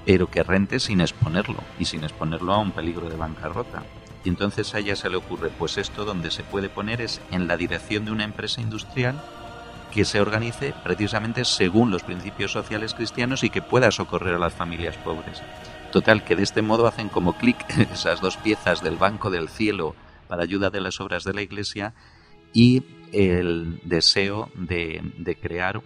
pero 0.05 0.27
que 0.29 0.43
rente 0.43 0.81
sin 0.81 1.01
exponerlo 1.01 1.59
y 1.79 1.85
sin 1.85 2.05
exponerlo 2.05 2.53
a 2.53 2.59
un 2.59 2.73
peligro 2.73 3.09
de 3.09 3.17
bancarrota. 3.17 3.83
Y 4.25 4.29
entonces 4.29 4.75
a 4.75 4.79
ella 4.79 4.97
se 4.97 5.11
le 5.11 5.17
ocurre, 5.17 5.51
pues 5.51 5.79
esto 5.79 6.05
donde 6.05 6.31
se 6.31 6.45
puede 6.45 6.69
poner 6.69 7.01
es 7.01 7.21
en 7.31 7.49
la 7.49 7.57
dirección 7.57 8.05
de 8.05 8.13
una 8.13 8.25
empresa 8.25 8.61
industrial 8.61 9.21
que 9.93 10.05
se 10.05 10.21
organice 10.21 10.75
precisamente 10.83 11.45
según 11.45 11.91
los 11.91 12.03
principios 12.03 12.53
sociales 12.53 12.95
cristianos 12.95 13.45
y 13.45 13.51
que 13.51 13.63
pueda 13.63 13.91
socorrer 13.91 14.35
a 14.35 14.39
las 14.39 14.55
familias 14.55 14.97
pobres. 14.97 15.43
Total, 15.93 16.25
que 16.25 16.37
de 16.37 16.43
este 16.43 16.63
modo 16.63 16.87
hacen 16.87 17.09
como 17.09 17.37
clic 17.37 17.59
esas 17.93 18.21
dos 18.21 18.37
piezas 18.39 18.83
del 18.83 18.97
banco 18.97 19.31
del 19.31 19.49
cielo 19.49 19.95
para 20.29 20.43
ayuda 20.45 20.71
de 20.71 20.81
las 20.81 21.01
obras 21.01 21.25
de 21.25 21.35
la 21.35 21.43
Iglesia 21.43 21.93
y 22.55 22.83
el 23.13 23.81
deseo 23.85 24.51
de, 24.55 25.03
de 25.19 25.37
crear 25.37 25.83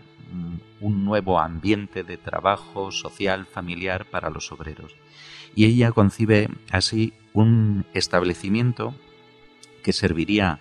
un 0.81 1.05
nuevo 1.05 1.41
ambiente 1.41 2.05
de 2.05 2.17
trabajo 2.17 2.93
social, 2.93 3.47
familiar 3.47 4.05
para 4.05 4.31
los 4.31 4.53
obreros. 4.53 4.95
Y 5.55 5.65
ella 5.65 5.91
concibe 5.93 6.49
así 6.71 7.15
un 7.37 7.85
establecimiento 7.93 8.95
que 9.83 9.93
serviría 9.93 10.59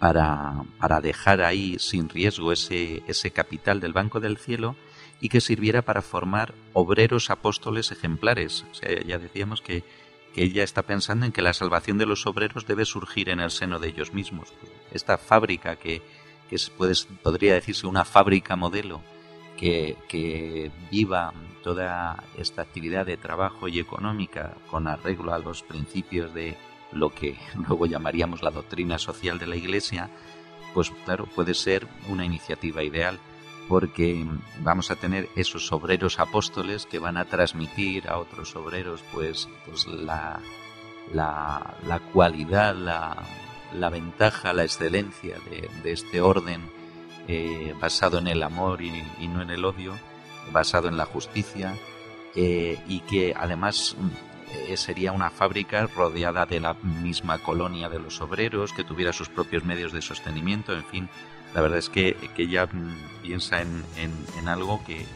para, 0.00 0.64
para 0.78 1.00
dejar 1.00 1.40
ahí 1.40 1.76
sin 1.78 2.08
riesgo 2.08 2.52
ese, 2.52 3.02
ese 3.06 3.30
capital 3.30 3.78
del 3.78 3.92
Banco 3.92 4.18
del 4.18 4.36
Cielo 4.36 4.74
y 5.20 5.28
que 5.28 5.40
sirviera 5.40 5.82
para 5.82 6.02
formar 6.02 6.52
obreros 6.72 7.30
apóstoles 7.30 7.92
ejemplares. 7.92 8.64
O 8.72 8.74
sea, 8.74 9.00
ya 9.02 9.18
decíamos 9.18 9.60
que, 9.62 9.84
que 10.34 10.42
ella 10.42 10.64
está 10.64 10.82
pensando 10.82 11.26
en 11.26 11.32
que 11.32 11.42
la 11.42 11.54
salvación 11.54 11.96
de 11.96 12.06
los 12.06 12.26
obreros 12.26 12.66
debe 12.66 12.84
surgir 12.86 13.28
en 13.28 13.38
el 13.38 13.52
seno 13.52 13.78
de 13.78 13.88
ellos 13.88 14.12
mismos. 14.12 14.48
Esta 14.92 15.16
fábrica 15.16 15.76
que, 15.76 16.02
que 16.48 16.56
puede, 16.76 16.94
podría 17.22 17.54
decirse 17.54 17.86
una 17.86 18.04
fábrica 18.04 18.56
modelo 18.56 19.00
que, 19.60 20.70
viva 20.90 21.32
toda 21.62 22.24
esta 22.38 22.62
actividad 22.62 23.04
de 23.04 23.18
trabajo 23.18 23.68
y 23.68 23.78
económica 23.78 24.54
con 24.70 24.88
arreglo 24.88 25.34
a 25.34 25.38
los 25.38 25.62
principios 25.62 26.32
de 26.32 26.56
lo 26.92 27.10
que 27.10 27.36
luego 27.68 27.86
llamaríamos 27.86 28.42
la 28.42 28.50
doctrina 28.50 28.98
social 28.98 29.38
de 29.38 29.46
la 29.46 29.56
Iglesia, 29.56 30.10
pues 30.72 30.90
claro, 31.04 31.26
puede 31.26 31.54
ser 31.54 31.86
una 32.08 32.24
iniciativa 32.24 32.82
ideal 32.82 33.18
porque 33.68 34.26
vamos 34.62 34.90
a 34.90 34.96
tener 34.96 35.28
esos 35.36 35.70
obreros 35.70 36.18
apóstoles 36.18 36.86
que 36.86 36.98
van 36.98 37.16
a 37.16 37.26
transmitir 37.26 38.08
a 38.08 38.18
otros 38.18 38.56
obreros 38.56 39.04
pues, 39.12 39.48
pues 39.66 39.86
la, 39.86 40.40
la, 41.12 41.76
la 41.86 41.98
cualidad, 42.00 42.74
la, 42.74 43.16
la, 43.74 43.90
ventaja, 43.90 44.52
la 44.52 44.64
excelencia 44.64 45.36
de 45.84 45.92
este 45.92 46.20
orden 46.20 46.79
eh, 47.28 47.74
basado 47.80 48.18
en 48.18 48.26
el 48.26 48.42
amor 48.42 48.82
y, 48.82 48.90
no 49.28 49.42
en 49.42 49.50
el 49.50 49.64
odio, 49.64 49.94
basado 50.52 50.88
en 50.88 50.96
la 50.96 51.04
justicia 51.04 51.76
eh, 52.34 52.78
y 52.88 53.00
que 53.00 53.34
además 53.36 53.96
eh, 54.68 54.76
sería 54.76 55.12
una 55.12 55.30
fábrica 55.30 55.86
rodeada 55.86 56.46
de 56.46 56.60
la 56.60 56.74
misma 56.74 57.38
colonia 57.38 57.88
de 57.88 58.00
los 58.00 58.20
obreros, 58.20 58.72
que 58.72 58.84
tuviera 58.84 59.12
sus 59.12 59.28
propios 59.28 59.64
medios 59.64 59.92
de 59.92 60.02
sostenimiento, 60.02 60.72
en 60.74 60.84
fin, 60.84 61.08
la 61.54 61.60
verdad 61.60 61.78
es 61.78 61.88
que, 61.88 62.16
que 62.34 62.42
ella 62.44 62.66
mm, 62.66 63.22
piensa 63.22 63.60
en, 63.60 64.48
algo 64.48 64.82
que, 64.84 65.06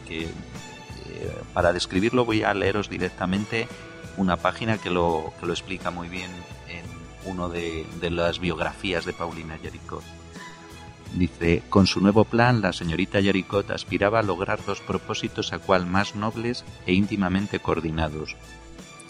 para 1.53 1.73
describirlo 1.73 2.23
voy 2.23 2.43
a 2.43 2.53
leeros 2.53 2.89
directamente 2.89 3.67
una 4.17 4.37
página 4.37 4.77
que 4.77 4.89
lo, 4.89 5.33
que 5.39 5.45
lo 5.45 5.53
explica 5.53 5.91
muy 5.91 6.07
bien 6.07 6.31
en 6.69 6.85
uno 7.29 7.49
de, 7.49 7.85
de 7.99 8.09
las 8.09 8.39
biografías 8.39 9.05
de 9.05 9.13
Paulina 9.13 9.57
Jericot. 9.57 10.03
Dice, 11.15 11.63
con 11.69 11.87
su 11.87 12.01
nuevo 12.01 12.25
plan, 12.25 12.61
la 12.61 12.73
señorita 12.73 13.21
Jericot 13.21 13.71
aspiraba 13.71 14.19
a 14.19 14.23
lograr 14.23 14.59
dos 14.65 14.81
propósitos 14.81 15.53
a 15.53 15.59
cual 15.59 15.87
más 15.87 16.15
nobles 16.15 16.65
e 16.85 16.93
íntimamente 16.93 17.59
coordinados 17.59 18.35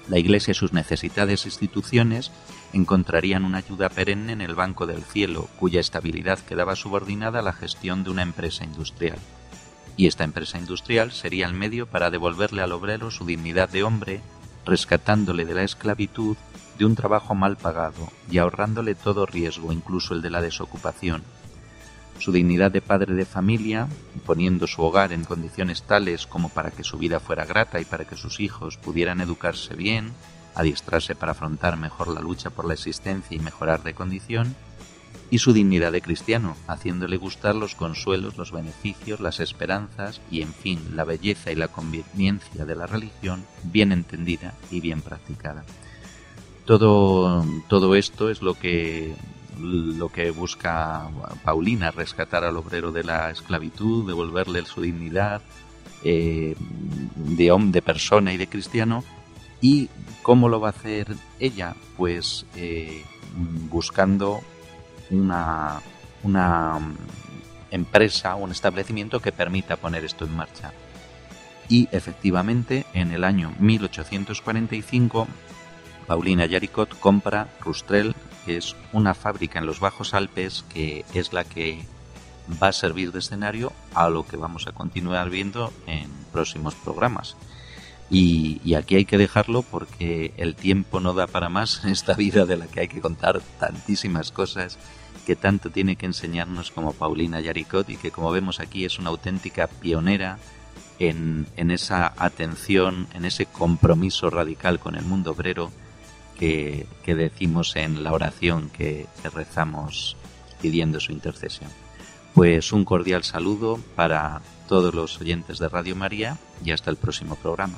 la 0.08 0.20
Iglesia 0.20 0.52
y 0.52 0.56
sus 0.56 0.74
necesitadas 0.74 1.46
instituciones 1.46 2.32
encontrarían 2.74 3.44
una 3.44 3.60
ayuda 3.60 3.90
perenne 3.90 4.34
en 4.34 4.42
el 4.42 4.54
Banco 4.54 4.86
del 4.86 5.04
Cielo, 5.04 5.50
cuya 5.58 5.80
estabilidad 5.80 6.40
quedaba 6.40 6.76
subordinada 6.76 7.40
a 7.40 7.44
la 7.44 7.54
gestión 7.54 8.04
de 8.04 8.12
una 8.12 8.22
empresa 8.22 8.64
industrial. 8.64 9.18
Y 9.98 10.08
esta 10.08 10.24
empresa 10.24 10.60
industrial 10.60 11.12
sería 11.12 11.48
el 11.48 11.54
medio 11.54 11.88
para 11.88 12.12
devolverle 12.12 12.62
al 12.62 12.74
obrero 12.74 13.12
su 13.12 13.26
dignidad 13.26 13.70
de 13.70 13.84
hombre, 13.84 14.22
rescatándole 14.66 15.46
de 15.46 15.56
la 15.56 15.64
esclavitud, 15.64 16.38
de 16.78 16.86
un 16.86 16.96
trabajo 16.96 17.34
mal 17.34 17.56
pagado 17.56 18.12
y 18.30 18.38
ahorrándole 18.38 18.96
todo 18.96 19.26
riesgo, 19.26 19.72
incluso 19.72 20.14
el 20.14 20.22
de 20.22 20.30
la 20.30 20.42
desocupación, 20.42 21.24
su 22.20 22.32
dignidad 22.32 22.72
de 22.72 22.82
padre 22.82 23.14
de 23.14 23.26
familia, 23.26 23.88
poniendo 24.26 24.68
su 24.68 24.82
hogar 24.82 25.14
en 25.14 25.24
condiciones 25.24 25.84
tales 25.84 26.26
como 26.28 26.50
para 26.50 26.72
que 26.72 26.84
su 26.84 26.98
vida 26.98 27.20
fuera 27.20 27.46
grata 27.46 27.80
y 27.80 27.86
para 27.86 28.06
que 28.06 28.16
sus 28.16 28.40
hijos 28.40 28.78
pudieran 28.78 29.22
educarse 29.22 29.76
bien, 29.76 30.12
adiestrarse 30.56 31.16
para 31.16 31.34
afrontar 31.34 31.78
mejor 31.78 32.08
la 32.08 32.22
lucha 32.22 32.50
por 32.50 32.66
la 32.66 32.74
existencia 32.74 33.36
y 33.36 33.40
mejorar 33.40 33.84
de 33.84 33.94
condición, 33.94 34.56
y 35.30 35.40
su 35.40 35.54
dignidad 35.54 35.92
de 35.92 36.02
cristiano, 36.02 36.56
haciéndole 36.68 37.18
gustar 37.18 37.56
los 37.56 37.76
consuelos, 37.76 38.38
los 38.38 38.52
beneficios, 38.52 39.20
las 39.20 39.40
esperanzas 39.40 40.22
y, 40.30 40.42
en 40.42 40.54
fin, 40.54 40.80
la 40.96 41.04
belleza 41.04 41.52
y 41.52 41.56
la 41.56 41.68
conveniencia 41.68 42.66
de 42.66 42.76
la 42.76 42.86
religión 42.86 43.44
bien 43.64 43.92
entendida 43.92 44.54
y 44.70 44.82
bien 44.82 45.02
practicada. 45.02 45.64
Todo, 46.66 47.46
todo 47.68 47.96
esto 47.96 48.30
es 48.30 48.42
lo 48.42 48.54
que 48.54 49.16
lo 49.60 50.10
que 50.10 50.32
busca 50.32 51.10
Paulina, 51.44 51.92
rescatar 51.92 52.44
al 52.44 52.58
obrero 52.58 52.92
de 52.92 53.04
la 53.04 53.32
esclavitud, 53.32 54.08
devolverle 54.08 54.66
su 54.66 54.82
dignidad 54.82 55.42
eh, 56.04 56.56
de 57.16 57.52
hombre, 57.52 57.80
de 57.80 57.82
persona 57.82 58.34
y 58.34 58.38
de 58.38 58.48
cristiano. 58.48 59.04
¿Y 59.62 59.90
cómo 60.22 60.50
lo 60.50 60.60
va 60.60 60.70
a 60.70 60.72
hacer 60.72 61.16
ella? 61.40 61.76
Pues 61.98 62.46
eh, 62.56 63.04
buscando 63.70 64.42
una, 65.10 65.82
una 66.24 66.80
empresa, 67.72 68.36
un 68.36 68.52
establecimiento 68.52 69.20
que 69.20 69.32
permita 69.32 69.78
poner 69.78 70.06
esto 70.06 70.26
en 70.26 70.36
marcha. 70.36 70.74
Y 71.68 71.90
efectivamente, 71.92 72.86
en 72.94 73.12
el 73.12 73.24
año 73.24 73.54
1845, 73.60 75.28
Paulina 76.06 76.46
Yaricot 76.46 77.00
compra 77.00 77.48
Rustrel, 77.62 78.16
es 78.48 78.76
una 78.94 79.14
fábrica 79.14 79.60
en 79.60 79.66
los 79.66 79.80
Bajos 79.80 80.14
Alpes 80.14 80.66
que 80.74 81.06
es 81.14 81.34
la 81.34 81.44
que 81.44 81.86
va 82.62 82.70
a 82.70 82.74
servir 82.74 83.12
de 83.12 83.20
escenario 83.20 83.74
a 83.94 84.10
lo 84.10 84.26
que 84.26 84.38
vamos 84.38 84.68
a 84.68 84.72
continuar 84.72 85.30
viendo 85.30 85.74
en 85.88 86.10
próximos 86.32 86.76
programas. 86.76 87.36
Y, 88.10 88.76
aquí 88.76 88.96
hay 88.96 89.06
que 89.06 89.18
dejarlo 89.18 89.64
porque 89.64 90.34
el 90.38 90.56
tiempo 90.56 91.00
no 91.00 91.14
da 91.14 91.26
para 91.26 91.50
más 91.50 91.84
en 91.84 91.90
esta 91.90 92.14
vida 92.14 92.46
de 92.46 92.58
la 92.58 92.68
que 92.68 92.82
hay 92.82 92.88
que 92.88 93.02
contar 93.02 93.42
tantísimas 93.60 94.32
cosas 94.32 94.78
que 95.26 95.36
tanto 95.36 95.72
tiene 95.72 95.96
que 95.96 96.06
enseñarnos 96.06 96.70
como 96.70 96.94
Paulina 96.94 97.42
Yaricot 97.42 97.90
y 97.90 97.98
que 97.98 98.12
como 98.12 98.32
vemos 98.32 98.60
aquí 98.60 98.86
es 98.86 99.00
una 99.00 99.10
auténtica 99.10 99.68
pionera 99.68 100.38
en, 101.00 101.48
en 101.58 101.72
esa 101.72 102.14
atención, 102.18 103.08
en 103.14 103.26
ese 103.26 103.48
compromiso 103.48 104.30
radical 104.30 104.80
con 104.80 104.96
el 104.96 105.04
mundo 105.04 105.32
obrero 105.32 105.72
que, 106.38 106.88
decimos 107.06 107.76
en 107.76 108.04
la 108.04 108.14
oración 108.14 108.70
que 108.70 109.08
rezamos 109.34 110.18
pidiendo 110.62 111.00
su 111.00 111.12
intercesión. 111.12 111.70
Pues 112.34 112.74
un 112.74 112.86
cordial 112.86 113.24
saludo 113.24 113.80
para 113.96 114.42
todos 114.68 114.94
los 114.94 115.20
oyentes 115.22 115.60
de 115.60 115.70
Radio 115.70 115.96
María 115.96 116.38
y 116.64 116.72
hasta 116.72 116.92
el 116.92 116.98
próximo 116.98 117.36
programa. 117.36 117.78